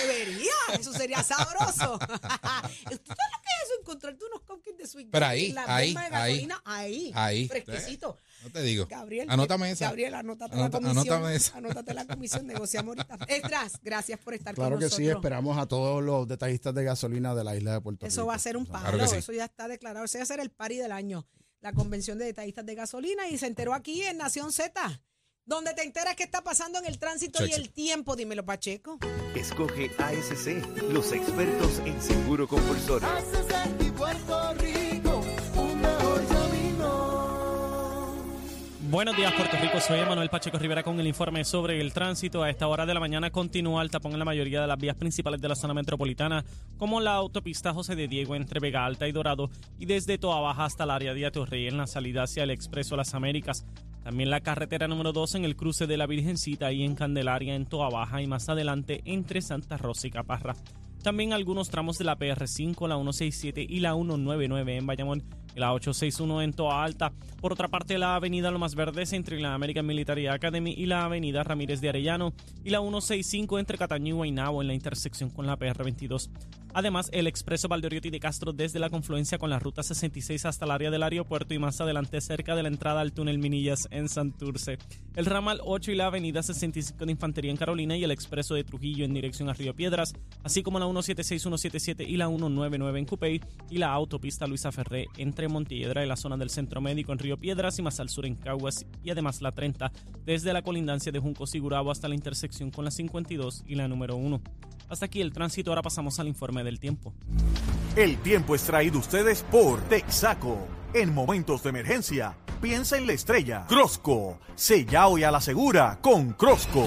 debería. 0.00 0.52
Eso 0.78 0.92
sería 0.92 1.22
sabroso. 1.22 1.98
¿Tú 1.98 2.06
sabes 2.16 2.98
lo 3.08 3.38
que? 3.42 3.51
Encontrarte 3.82 4.24
unos 4.24 4.40
cupcakes 4.42 4.78
de 4.78 4.86
sweet 4.86 5.08
Pero 5.10 5.26
ahí, 5.26 5.52
la 5.52 5.64
ahí, 5.76 5.88
bomba 5.92 6.08
de 6.08 6.16
ahí. 6.16 6.32
gasolina, 6.32 6.62
ahí, 6.64 7.12
Ahí. 7.14 7.48
fresquecito. 7.48 8.16
No 8.42 8.50
te 8.50 8.62
digo. 8.62 8.86
Gabriel, 8.88 9.28
Anótame 9.30 9.68
eh, 9.68 9.72
esa. 9.72 9.86
Gabriel, 9.86 10.14
anótate 10.14 10.54
Anota- 10.56 10.80
la 10.80 10.88
comisión. 10.88 10.98
anótame 11.14 11.36
esa. 11.36 11.56
Anótate 11.58 11.94
la 11.94 12.06
comisión, 12.06 12.46
negociamos 12.46 12.96
ahorita. 12.96 13.24
Estras, 13.26 13.78
gracias 13.82 14.18
por 14.20 14.34
estar 14.34 14.54
Claro 14.54 14.70
con 14.72 14.78
que 14.80 14.86
nosotros. 14.86 15.06
sí, 15.06 15.12
esperamos 15.12 15.58
a 15.58 15.66
todos 15.66 16.02
los 16.02 16.26
detallistas 16.26 16.74
de 16.74 16.84
gasolina 16.84 17.34
de 17.34 17.44
la 17.44 17.54
isla 17.56 17.72
de 17.74 17.80
Puerto 17.80 18.06
Rico. 18.06 18.08
Eso 18.08 18.26
va 18.26 18.34
a 18.34 18.38
ser 18.38 18.56
un 18.56 18.64
Claro 18.66 18.98
que 18.98 19.06
sí. 19.08 19.16
eso 19.16 19.32
ya 19.32 19.44
está 19.44 19.68
declarado. 19.68 20.04
Ese 20.04 20.18
va 20.18 20.24
a 20.24 20.26
ser 20.26 20.40
el 20.40 20.50
pari 20.50 20.78
del 20.78 20.92
año, 20.92 21.26
la 21.60 21.72
convención 21.72 22.18
de 22.18 22.24
detallistas 22.24 22.66
de 22.66 22.74
gasolina 22.74 23.28
y 23.28 23.38
se 23.38 23.46
enteró 23.46 23.74
aquí 23.74 24.02
en 24.02 24.16
Nación 24.16 24.52
Z, 24.52 25.00
donde 25.44 25.74
te 25.74 25.82
enteras 25.82 26.14
qué 26.16 26.22
está 26.22 26.42
pasando 26.42 26.78
en 26.78 26.86
el 26.86 26.98
tránsito 26.98 27.44
y 27.46 27.52
el 27.52 27.70
tiempo. 27.70 28.16
Dímelo, 28.16 28.44
Pacheco. 28.44 28.98
Escoge 29.34 29.90
ASC, 29.98 30.92
los 30.92 31.12
expertos 31.12 31.80
en 31.84 32.00
seguro 32.00 32.46
compulsorio. 32.46 33.08
Buenos 38.92 39.16
días, 39.16 39.32
Puerto 39.32 39.56
Rico. 39.56 39.80
Soy 39.80 40.00
Manuel 40.00 40.28
Pacheco 40.28 40.58
Rivera 40.58 40.82
con 40.82 41.00
el 41.00 41.06
informe 41.06 41.44
sobre 41.44 41.80
el 41.80 41.94
tránsito. 41.94 42.42
A 42.42 42.50
esta 42.50 42.68
hora 42.68 42.84
de 42.84 42.92
la 42.92 43.00
mañana 43.00 43.30
continúa 43.30 43.82
el 43.82 43.90
tapón 43.90 44.12
en 44.12 44.18
la 44.18 44.26
mayoría 44.26 44.60
de 44.60 44.66
las 44.66 44.76
vías 44.76 44.96
principales 44.96 45.40
de 45.40 45.48
la 45.48 45.54
zona 45.54 45.72
metropolitana, 45.72 46.44
como 46.76 47.00
la 47.00 47.14
autopista 47.14 47.72
José 47.72 47.96
de 47.96 48.06
Diego 48.06 48.36
entre 48.36 48.60
Vega 48.60 48.84
Alta 48.84 49.08
y 49.08 49.12
Dorado 49.12 49.48
y 49.78 49.86
desde 49.86 50.18
Toa 50.18 50.40
Baja 50.40 50.66
hasta 50.66 50.84
el 50.84 50.90
área 50.90 51.14
de 51.14 51.24
Atorrey 51.24 51.68
en 51.68 51.78
la 51.78 51.86
salida 51.86 52.24
hacia 52.24 52.42
el 52.42 52.50
Expreso 52.50 52.94
Las 52.94 53.14
Américas. 53.14 53.64
También 54.02 54.30
la 54.30 54.40
carretera 54.40 54.88
número 54.88 55.12
2 55.12 55.36
en 55.36 55.44
el 55.44 55.56
cruce 55.56 55.86
de 55.86 55.96
la 55.96 56.06
Virgencita 56.06 56.72
y 56.72 56.82
en 56.82 56.96
Candelaria 56.96 57.54
en 57.54 57.66
Toa 57.66 57.88
Baja 57.88 58.20
y 58.20 58.26
más 58.26 58.48
adelante 58.48 59.00
entre 59.04 59.42
Santa 59.42 59.76
Rosa 59.76 60.08
y 60.08 60.10
Caparra. 60.10 60.54
También 61.02 61.32
algunos 61.32 61.68
tramos 61.68 61.98
de 61.98 62.04
la 62.04 62.16
PR5, 62.16 62.88
la 62.88 62.96
167 62.96 63.66
y 63.68 63.80
la 63.80 63.94
199 63.94 64.76
en 64.76 64.86
Bayamón 64.86 65.22
la 65.54 65.72
861 65.72 66.42
en 66.42 66.52
Toa 66.52 66.84
Alta. 66.84 67.12
Por 67.40 67.52
otra 67.52 67.68
parte, 67.68 67.98
la 67.98 68.14
avenida 68.14 68.50
Lomas 68.50 68.74
Verdes 68.74 69.12
entre 69.12 69.40
la 69.40 69.54
American 69.54 69.86
Military 69.86 70.26
Academy 70.26 70.74
y 70.76 70.86
la 70.86 71.04
avenida 71.04 71.42
Ramírez 71.42 71.80
de 71.80 71.88
Arellano 71.88 72.32
y 72.64 72.70
la 72.70 72.80
165 72.80 73.58
entre 73.58 73.78
Cataño 73.78 74.08
y 74.08 74.16
Guaynabo 74.16 74.62
en 74.62 74.68
la 74.68 74.74
intersección 74.74 75.30
con 75.30 75.46
la 75.46 75.58
PR22. 75.58 76.30
Además, 76.74 77.10
el 77.12 77.26
expreso 77.26 77.68
Valdoriotti 77.68 78.08
de 78.08 78.20
Castro 78.20 78.52
desde 78.52 78.78
la 78.78 78.88
confluencia 78.88 79.36
con 79.36 79.50
la 79.50 79.58
ruta 79.58 79.82
66 79.82 80.46
hasta 80.46 80.64
el 80.64 80.70
área 80.70 80.90
del 80.90 81.02
aeropuerto 81.02 81.52
y 81.52 81.58
más 81.58 81.80
adelante 81.80 82.20
cerca 82.20 82.56
de 82.56 82.62
la 82.62 82.68
entrada 82.68 83.00
al 83.00 83.12
túnel 83.12 83.38
Minillas 83.38 83.88
en 83.90 84.08
Santurce. 84.08 84.78
El 85.14 85.26
ramal 85.26 85.60
8 85.64 85.92
y 85.92 85.96
la 85.96 86.06
avenida 86.06 86.42
65 86.42 87.04
de 87.04 87.12
Infantería 87.12 87.50
en 87.50 87.58
Carolina 87.58 87.96
y 87.96 88.04
el 88.04 88.10
expreso 88.10 88.54
de 88.54 88.64
Trujillo 88.64 89.04
en 89.04 89.12
dirección 89.12 89.50
a 89.50 89.52
Río 89.52 89.74
Piedras, 89.74 90.14
así 90.42 90.62
como 90.62 90.78
la 90.78 90.86
176, 90.86 91.42
177 91.42 92.04
y 92.04 92.16
la 92.16 92.28
199 92.28 92.98
en 92.98 93.04
Cupey 93.04 93.40
y 93.68 93.76
la 93.76 93.92
autopista 93.92 94.46
Luisa 94.46 94.72
Ferré 94.72 95.08
entre 95.18 95.41
Montiedra 95.48 96.04
y 96.04 96.08
la 96.08 96.16
zona 96.16 96.36
del 96.36 96.50
Centro 96.50 96.80
Médico 96.80 97.12
en 97.12 97.18
Río 97.18 97.38
Piedras 97.38 97.78
y 97.78 97.82
más 97.82 98.00
al 98.00 98.08
sur 98.08 98.26
en 98.26 98.34
Caguas 98.34 98.86
y 99.02 99.10
además 99.10 99.42
la 99.42 99.52
30 99.52 99.92
desde 100.24 100.52
la 100.52 100.62
colindancia 100.62 101.12
de 101.12 101.18
Juncos 101.18 101.54
y 101.54 101.58
Gurabo 101.58 101.90
hasta 101.90 102.08
la 102.08 102.14
intersección 102.14 102.70
con 102.70 102.84
la 102.84 102.90
52 102.90 103.64
y 103.66 103.74
la 103.74 103.88
número 103.88 104.16
1. 104.16 104.40
Hasta 104.88 105.06
aquí 105.06 105.20
el 105.20 105.32
tránsito, 105.32 105.70
ahora 105.70 105.82
pasamos 105.82 106.20
al 106.20 106.28
informe 106.28 106.62
del 106.64 106.78
tiempo. 106.78 107.14
El 107.96 108.18
tiempo 108.18 108.54
es 108.54 108.62
traído 108.64 108.98
ustedes 108.98 109.42
por 109.50 109.80
Texaco. 109.82 110.66
En 110.94 111.14
momentos 111.14 111.62
de 111.62 111.70
emergencia, 111.70 112.36
piensa 112.60 112.98
en 112.98 113.06
la 113.06 113.14
estrella. 113.14 113.64
Crosco, 113.68 114.38
sella 114.54 115.08
hoy 115.08 115.24
a 115.24 115.30
la 115.30 115.40
segura 115.40 115.98
con 116.02 116.32
Crosco. 116.34 116.86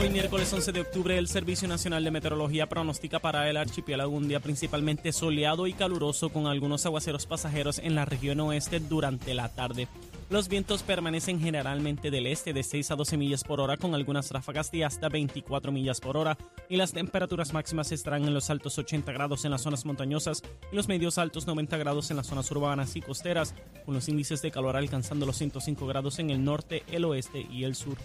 Hoy, 0.00 0.10
miércoles 0.10 0.52
11 0.52 0.70
de 0.70 0.80
octubre, 0.80 1.18
el 1.18 1.26
Servicio 1.26 1.66
Nacional 1.66 2.04
de 2.04 2.12
Meteorología 2.12 2.68
pronostica 2.68 3.18
para 3.18 3.50
el 3.50 3.56
archipiélago 3.56 4.12
un 4.12 4.28
día 4.28 4.38
principalmente 4.38 5.10
soleado 5.10 5.66
y 5.66 5.72
caluroso 5.72 6.28
con 6.28 6.46
algunos 6.46 6.86
aguaceros 6.86 7.26
pasajeros 7.26 7.80
en 7.80 7.96
la 7.96 8.04
región 8.04 8.38
oeste 8.38 8.78
durante 8.78 9.34
la 9.34 9.48
tarde. 9.48 9.88
Los 10.30 10.48
vientos 10.48 10.84
permanecen 10.84 11.40
generalmente 11.40 12.12
del 12.12 12.28
este 12.28 12.52
de 12.52 12.62
6 12.62 12.92
a 12.92 12.94
12 12.94 13.16
millas 13.16 13.42
por 13.42 13.60
hora 13.60 13.76
con 13.76 13.94
algunas 13.96 14.30
ráfagas 14.30 14.70
de 14.70 14.84
hasta 14.84 15.08
24 15.08 15.72
millas 15.72 16.00
por 16.00 16.16
hora 16.16 16.38
y 16.68 16.76
las 16.76 16.92
temperaturas 16.92 17.52
máximas 17.52 17.90
estarán 17.90 18.24
en 18.24 18.34
los 18.34 18.50
altos 18.50 18.78
80 18.78 19.10
grados 19.10 19.44
en 19.46 19.50
las 19.50 19.62
zonas 19.62 19.84
montañosas 19.84 20.42
y 20.70 20.76
los 20.76 20.86
medios 20.86 21.18
altos 21.18 21.48
90 21.48 21.76
grados 21.76 22.12
en 22.12 22.18
las 22.18 22.28
zonas 22.28 22.48
urbanas 22.52 22.94
y 22.94 23.00
costeras 23.00 23.52
con 23.84 23.94
los 23.94 24.08
índices 24.08 24.42
de 24.42 24.52
calor 24.52 24.76
alcanzando 24.76 25.26
los 25.26 25.38
105 25.38 25.86
grados 25.88 26.20
en 26.20 26.30
el 26.30 26.44
norte, 26.44 26.84
el 26.92 27.04
oeste 27.04 27.44
y 27.50 27.64
el 27.64 27.74
sur. 27.74 27.96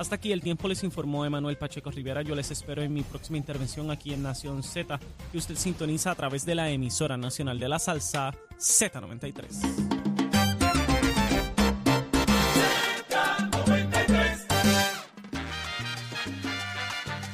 Hasta 0.00 0.14
aquí 0.14 0.32
el 0.32 0.40
tiempo 0.40 0.66
les 0.66 0.82
informó 0.82 1.26
Emanuel 1.26 1.58
Pacheco 1.58 1.90
Rivera. 1.90 2.22
Yo 2.22 2.34
les 2.34 2.50
espero 2.50 2.80
en 2.80 2.90
mi 2.90 3.02
próxima 3.02 3.36
intervención 3.36 3.90
aquí 3.90 4.14
en 4.14 4.22
Nación 4.22 4.62
Z, 4.62 4.98
que 5.30 5.36
usted 5.36 5.56
sintoniza 5.56 6.10
a 6.10 6.14
través 6.14 6.46
de 6.46 6.54
la 6.54 6.70
emisora 6.70 7.18
nacional 7.18 7.58
de 7.60 7.68
la 7.68 7.78
salsa 7.78 8.32
Z93. 8.58 9.46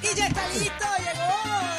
Y 0.02 0.16
ya 0.16 0.26
está 0.26 0.48
listo, 0.48 0.86
llegó 0.98 1.30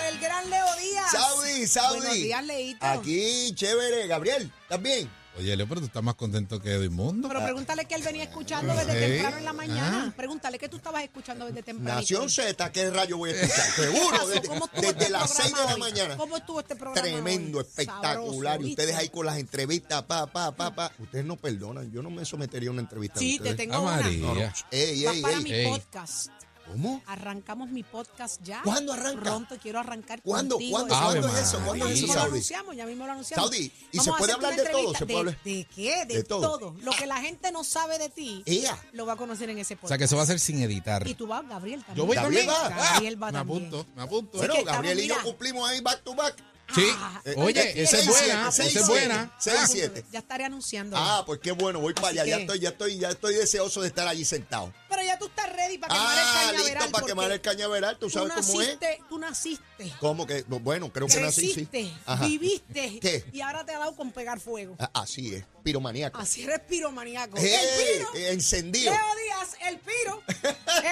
el 0.09 0.19
gran 0.21 0.49
Leo 0.49 0.65
Díaz. 0.79 1.11
Saudi, 1.11 1.67
Saudi. 1.67 1.97
Buenos 1.97 2.15
días, 2.15 2.45
Leito. 2.45 2.85
Aquí, 2.85 3.53
chévere. 3.55 4.07
Gabriel, 4.07 4.49
¿estás 4.61 4.81
bien? 4.81 5.09
Oye, 5.37 5.55
Leo, 5.55 5.67
pero 5.67 5.81
tú 5.81 5.87
estás 5.87 6.01
más 6.03 6.15
contento 6.15 6.59
que 6.59 6.71
Edmundo. 6.73 7.27
Pero 7.27 7.43
pregúntale 7.43 7.85
que 7.85 7.93
él 7.95 8.01
venía 8.01 8.23
escuchando 8.23 8.73
desde 8.73 8.93
Sí. 8.93 8.99
temprano 9.13 9.37
en 9.37 9.45
la 9.45 9.53
mañana. 9.53 10.05
Ah. 10.09 10.13
Pregúntale 10.15 10.57
que 10.57 10.67
tú 10.67 10.77
estabas 10.77 11.03
escuchando 11.03 11.45
desde 11.45 11.61
temprano. 11.63 11.99
Nación 11.99 12.29
Z, 12.29 12.71
¿qué 12.71 12.89
rayo 12.89 13.17
voy 13.17 13.29
a 13.29 13.33
escuchar? 13.33 13.71
Seguro, 13.71 14.27
desde, 14.27 14.47
¿Cómo 14.47 14.65
estuvo 14.65 14.81
desde 14.81 14.97
este 14.97 15.09
las 15.09 15.29
6 15.33 15.53
de 15.55 15.63
la 15.65 15.77
mañana. 15.77 16.17
¿Cómo 16.17 16.37
estuvo 16.37 16.59
este 16.59 16.75
programa? 16.75 17.01
Tremendo, 17.07 17.59
hoy? 17.59 17.63
espectacular. 17.63 18.53
Sabroso, 18.53 18.67
y 18.67 18.69
ustedes 18.71 18.95
ahí 18.95 19.09
con 19.09 19.25
las 19.27 19.37
entrevistas, 19.37 20.03
pa, 20.03 20.25
pa, 20.25 20.55
pa, 20.55 20.73
pa. 20.73 20.91
Ustedes 20.97 21.25
no 21.25 21.35
perdonan. 21.35 21.91
Yo 21.91 22.01
no 22.01 22.09
me 22.09 22.25
sometería 22.25 22.69
a 22.69 22.71
una 22.73 22.81
entrevista. 22.81 23.19
Sí, 23.19 23.39
te 23.41 23.53
tengo 23.53 23.75
Ah, 23.75 23.79
una. 23.81 23.91
María. 24.01 24.21
No, 24.25 24.33
no. 24.33 24.53
Ey, 24.71 25.03
Va 25.03 25.11
ey, 25.13 25.21
para 25.21 25.37
ey. 25.37 25.43
mi 25.43 25.69
podcast. 25.69 26.31
¿Cómo? 26.71 27.01
Arrancamos 27.07 27.69
mi 27.69 27.83
podcast 27.83 28.41
ya. 28.43 28.61
¿Cuándo 28.63 28.93
arranca? 28.93 29.21
Pronto 29.21 29.55
quiero 29.61 29.79
arrancar 29.79 30.21
¿Cuándo? 30.21 30.55
contigo. 30.55 30.77
¿Cuándo? 30.77 30.95
¿Cuándo 30.95 31.21
¿Cuándo 31.21 31.37
es 31.39 31.47
eso? 31.47 31.59
¿Cuándo 31.65 31.85
ya 31.85 31.91
es 31.91 31.97
eso, 31.97 32.07
mismo 32.07 32.15
lo 32.15 32.21
anunciamos, 32.27 32.75
ya 32.75 32.85
mismo 32.85 33.05
lo 33.05 33.11
anunciamos. 33.13 33.45
Saudi, 33.49 33.71
¿y 33.91 33.97
Vamos 33.97 34.03
se 34.05 34.17
puede 34.19 34.33
hablar 34.33 34.51
de 34.55 34.57
todo? 34.63 34.67
entrevista 34.67 34.99
¿Se 34.99 35.05
puede 35.05 35.19
hablar? 35.19 35.43
¿De, 35.43 35.51
de 35.55 35.65
qué? 35.65 36.05
De, 36.05 36.15
De 36.17 36.23
todo. 36.23 36.59
todo. 36.59 36.75
Lo 36.81 36.91
que 36.91 37.05
la 37.07 37.21
gente 37.21 37.51
no 37.51 37.63
sabe 37.63 37.97
de 37.99 38.09
ti, 38.09 38.43
Ea. 38.45 38.77
lo 38.93 39.05
va 39.05 39.13
a 39.13 39.15
conocer 39.15 39.49
en 39.49 39.57
ese 39.59 39.75
O 39.75 39.77
podcast. 39.77 39.89
sea, 39.89 39.97
que 39.97 40.03
eso 40.03 40.17
va 40.17 40.23
a 40.23 40.27
ser 40.27 40.39
sin 40.39 40.61
editar. 40.61 41.07
Y 41.07 41.15
tú 41.15 41.25
vas, 41.27 41.47
Gabriel, 41.47 41.79
también. 41.85 41.97
Yo 41.97 42.05
voy 42.05 42.15
Gabriel 42.15 42.45
también. 42.47 42.71
va. 42.77 42.91
Gabriel 42.91 43.23
va 43.23 43.27
me 43.27 43.33
también. 43.37 43.65
apunto, 43.67 43.85
me 43.95 44.01
apunto. 44.03 44.37
Bueno, 44.37 44.53
Gabriel 44.65 44.99
y 44.99 45.07
yo 45.07 45.15
cumplimos 45.23 45.69
ahí 45.69 45.79
back 45.81 46.03
to 46.03 46.13
back. 46.15 46.35
Sí. 46.75 46.83
Ah, 46.97 47.21
Eh, 47.23 47.33
Oye, 47.37 47.61
oye, 47.61 47.81
esa 47.81 47.97
es 47.97 48.07
buena, 48.07 48.49
esa 48.49 48.63
es 48.65 48.73
seis, 48.73 48.87
buena. 48.87 49.31
siete, 49.39 49.57
Ah, 49.57 49.67
seis, 49.67 49.69
siete. 49.71 50.05
Ya 50.11 50.19
estaré 50.19 50.43
anunciando. 50.43 50.97
Ah, 50.99 51.23
pues 51.25 51.39
qué 51.39 51.53
bueno, 51.53 51.79
voy 51.79 51.93
para 51.93 52.09
allá. 52.09 52.25
Ya 52.25 52.37
estoy, 52.39 52.59
ya 52.59 52.69
estoy, 52.69 52.97
ya 52.97 53.09
estoy 53.09 53.35
deseoso 53.35 53.79
de 53.81 53.87
estar 53.87 54.05
allí 54.05 54.25
sentado. 54.25 54.73
Ya 55.07 55.17
tú 55.19 55.25
estás 55.27 55.51
ready 55.53 55.77
para 55.77 55.93
quemar 55.93 56.07
Ah, 56.17 56.21
el 56.21 56.33
cañaveral. 56.51 56.65
listo 56.83 56.91
para 56.91 57.05
quemar 57.07 57.31
el 57.31 57.41
cañaveral. 57.41 57.97
¿Tú 57.99 58.09
sabes 58.09 58.33
tú 58.35 58.41
cómo 58.41 58.61
es? 58.61 58.67
naciste, 58.67 59.01
Tú 59.09 59.19
naciste, 59.19 59.93
¿Cómo 59.99 60.27
que? 60.27 60.43
no, 60.47 60.59
Bueno, 60.59 60.91
creo 60.91 61.07
que 61.07 61.19
nací, 61.21 61.47
sí. 61.47 61.65
creciste, 61.65 61.91
Ajá. 62.05 62.25
viviste 62.27 62.99
¿Qué? 62.99 63.25
y 63.31 63.41
ahora 63.41 63.65
te 63.65 63.73
ha 63.73 63.79
dado 63.79 63.95
con 63.95 64.11
pegar 64.11 64.39
fuego. 64.39 64.75
Ah, 64.79 64.91
Así 64.93 65.33
es, 65.33 65.45
piromaníaco. 65.63 66.19
Así 66.19 66.43
eres 66.43 66.59
piromaníaco. 66.61 67.37
¡Eh! 67.37 67.55
el 67.55 67.97
piro. 67.97 68.15
eh, 68.15 68.31
encendido. 68.33 68.91
Leo 68.91 69.01
Díaz, 69.23 69.57
el 69.67 69.79
piro. 69.79 70.23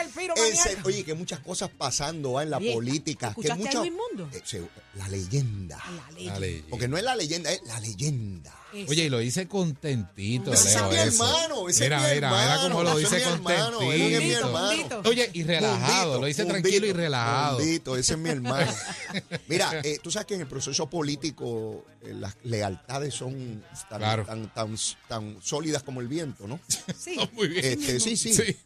El 0.01 0.10
piro 0.17 0.34
maníaco. 0.36 0.88
oye, 0.88 1.04
que 1.04 1.13
muchas 1.13 1.39
cosas 1.41 1.69
pasando 1.78 2.38
ah, 2.38 2.43
en 2.43 2.49
la 2.51 2.58
Oye, 2.58 2.73
política. 2.73 3.28
Que 3.34 3.41
¿escuchaste 3.41 3.63
mucho, 3.63 3.82
algo 3.82 3.86
inmundo? 3.86 4.30
Eh, 4.38 4.41
se- 4.45 4.63
la 4.95 5.08
leyenda. 5.10 5.77
La 5.95 6.12
ley. 6.12 6.27
Dale. 6.27 6.63
Porque 6.69 6.88
no 6.88 6.97
es 6.97 7.03
la 7.03 7.15
leyenda, 7.15 7.51
es 7.51 7.62
la 7.65 7.79
leyenda. 7.79 8.53
Eso. 8.73 8.91
Oye, 8.91 9.05
y 9.05 9.10
lo 9.10 9.19
dice 9.19 9.47
contentito, 9.47 10.51
Ese 10.53 10.75
es 10.75 10.84
mi 10.84 10.95
hermano, 10.97 11.69
ese 11.69 11.84
mira, 11.86 11.97
es 11.97 12.10
mi 12.10 12.15
mira, 12.15 12.29
mira 12.29 12.43
hermano, 12.55 12.69
cómo 12.75 12.84
lo 12.84 12.89
ese 12.99 12.99
dice 12.99 13.17
es 13.17 13.25
mi 13.27 13.34
hermano, 13.34 13.81
él 13.81 14.01
es 14.01 14.08
mi 14.08 14.12
contentito. 14.12 14.39
hermano. 14.47 14.67
Mundito. 14.75 15.01
Oye, 15.10 15.29
y 15.34 15.43
relajado, 15.43 15.79
Mundito, 15.88 16.19
lo 16.21 16.27
dice 16.27 16.43
mundito, 16.43 16.62
tranquilo 16.62 16.88
y 16.88 16.93
relajado. 16.93 17.60
mundito, 17.60 17.95
ese 17.97 18.13
es 18.13 18.19
mi 18.19 18.29
hermano. 18.29 18.73
Mira, 19.47 19.79
eh, 19.84 19.99
tú 20.03 20.12
sabes 20.12 20.25
que 20.25 20.36
en 20.36 20.41
el 20.41 20.47
proceso 20.47 20.89
político 20.89 21.86
eh, 22.01 22.13
las 22.13 22.36
lealtades 22.43 23.13
son 23.13 23.63
tan, 23.89 23.99
Claro. 23.99 24.25
tan, 24.25 24.53
tan, 24.53 24.75
tan 25.08 25.38
sólidas 25.41 25.84
como 25.84 26.01
el 26.01 26.08
viento, 26.10 26.45
¿no? 26.47 26.60
Sí. 26.97 27.15
Muy 27.34 27.47
bien. 27.47 27.63
Este, 27.65 27.99
sí, 28.01 28.17
sí. 28.17 28.34
Sí. 28.34 28.58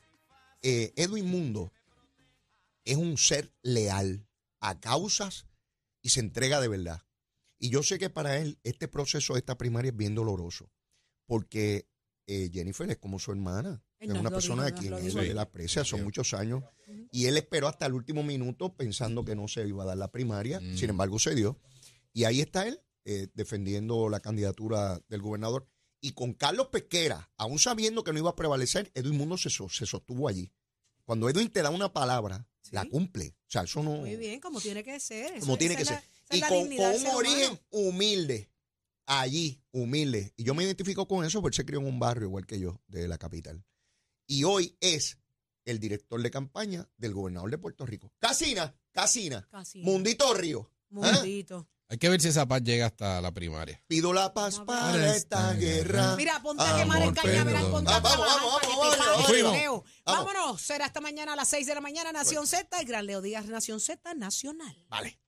Eh, 0.64 0.92
Edwin 0.96 1.26
Mundo 1.26 1.72
es 2.84 2.98
un 2.98 3.18
ser 3.18 3.48
leal 3.62 4.26
a 4.60 4.80
causas 4.80 5.46
y 6.02 6.10
se 6.10 6.20
entrega 6.20 6.60
de 6.62 6.68
verdad. 6.68 7.02
Y 7.58 7.70
yo 7.70 7.84
sé 7.84 8.00
que 8.00 8.10
para 8.10 8.38
él 8.38 8.60
este 8.64 8.88
proceso, 8.88 9.36
esta 9.38 9.58
primaria 9.58 9.90
es 9.92 9.98
bien 9.98 10.16
doloroso, 10.16 10.72
porque 11.26 11.88
eh, 12.28 12.50
Jennifer 12.54 12.90
es 12.90 12.98
como 12.98 13.20
su 13.20 13.32
hermana, 13.32 13.84
es 14.00 14.10
una 14.12 14.30
persona 14.30 14.66
a 14.68 14.72
quien 14.72 14.94
él, 14.94 15.18
él 15.18 15.40
aprecia, 15.40 15.84
son 15.84 16.04
muchos 16.04 16.34
años, 16.34 16.64
y 17.12 17.26
él 17.26 17.38
esperó 17.38 17.68
hasta 17.68 17.86
el 17.86 17.94
último 17.94 18.24
minuto 18.24 18.76
pensando 18.76 19.26
que 19.26 19.36
no 19.36 19.48
se 19.48 19.68
iba 19.68 19.84
a 19.84 19.88
dar 19.88 19.98
la 19.98 20.12
primaria, 20.12 20.60
Mm. 20.60 20.78
sin 20.78 20.90
embargo 20.92 21.20
se 21.20 21.36
dio, 21.36 21.60
y 22.14 22.24
ahí 22.24 22.40
está 22.42 22.68
él 22.68 22.80
eh, 23.06 23.28
defendiendo 23.34 24.08
la 24.10 24.20
candidatura 24.20 25.02
del 25.10 25.22
gobernador. 25.22 25.68
Y 26.02 26.12
con 26.12 26.34
Carlos 26.34 26.68
Pesquera, 26.68 27.30
aún 27.38 27.58
sabiendo 27.60 28.04
que 28.04 28.14
no 28.14 28.20
iba 28.20 28.30
a 28.30 28.36
prevalecer, 28.36 28.92
Edwin 28.94 29.18
Mundo 29.18 29.38
se, 29.38 29.50
so- 29.50 29.68
se 29.70 29.86
sostuvo 29.86 30.28
allí. 30.30 30.52
Cuando 31.04 31.28
Edwin 31.28 31.50
te 31.50 31.62
da 31.62 31.72
una 31.72 31.92
palabra, 31.92 32.48
Sí. 32.62 32.72
la 32.74 32.86
cumple. 32.86 33.36
O 33.48 33.52
sea, 33.52 33.64
eso 33.64 33.82
no. 33.84 33.92
Muy 33.98 34.16
bien, 34.16 34.40
como 34.40 34.60
tiene 34.62 34.84
que 34.84 35.00
ser. 35.00 35.34
Eso- 35.34 35.42
Como 35.46 35.58
tiene 35.58 35.76
que 35.76 35.86
ser. 35.86 36.02
Y 36.32 36.42
con, 36.42 36.58
un 36.60 37.08
origen 37.16 37.46
humano. 37.48 37.60
humilde. 37.72 38.50
Allí, 39.08 39.60
humilde. 39.72 40.34
Y 40.38 40.44
yo 40.44 40.54
me 40.54 40.64
identifico 40.64 41.08
con 41.08 41.26
eso 41.26 41.42
porque 41.42 41.56
se 41.56 41.66
crió 41.66 41.80
en 41.80 41.88
un 41.88 42.00
barrio 42.00 42.28
igual 42.28 42.46
que 42.46 42.60
yo, 42.60 42.80
de 42.88 43.08
la 43.08 43.18
capital. 43.18 43.64
Y 44.28 44.44
hoy 44.44 44.78
es 44.82 45.18
el 45.66 45.80
director 45.80 46.22
de 46.22 46.30
campaña 46.30 46.88
del 46.98 47.14
gobernador 47.14 47.50
de 47.50 47.58
Puerto 47.58 47.86
Rico. 47.88 48.14
Casina, 48.20 48.76
Casina. 48.92 49.48
Casi. 49.50 49.82
Mundito 49.82 50.32
Río. 50.36 50.72
¿Ah? 51.02 51.24
Hay 51.92 51.98
que 51.98 52.08
ver 52.08 52.22
si 52.22 52.28
esa 52.28 52.48
paz 52.48 52.62
llega 52.62 52.86
hasta 52.86 53.20
la 53.20 53.32
primaria. 53.32 53.82
Pido 53.88 54.14
la 54.14 54.32
paz 54.32 54.60
Para 54.60 54.92
para 54.92 55.16
esta 55.16 55.54
guerra. 55.54 56.16
Mira, 56.16 56.40
ponte 56.40 56.64
a 56.64 56.78
quemar 56.78 57.02
el 57.02 57.14
cañaveral, 57.14 57.64
perdón. 57.64 57.72
ponte 57.72 57.92
a 57.92 57.96
Ah, 57.96 58.00
vamos, 58.00 58.28
vamos, 58.28 58.98
vamos, 59.00 59.64
vamos. 59.66 59.84
Vámonos, 60.06 60.62
será 60.62 60.86
esta 60.86 61.02
mañana 61.02 61.34
a 61.34 61.36
las 61.36 61.48
6 61.48 61.66
de 61.66 61.74
la 61.74 61.82
mañana, 61.82 62.12
Nación 62.12 62.46
Z, 62.46 62.80
el 62.80 62.86
Gran 62.86 63.08
Leo 63.08 63.22
Díaz, 63.22 63.48
Nación 63.48 63.80
Z 63.80 64.14
Nacional. 64.14 64.86
Vale. 64.88 65.20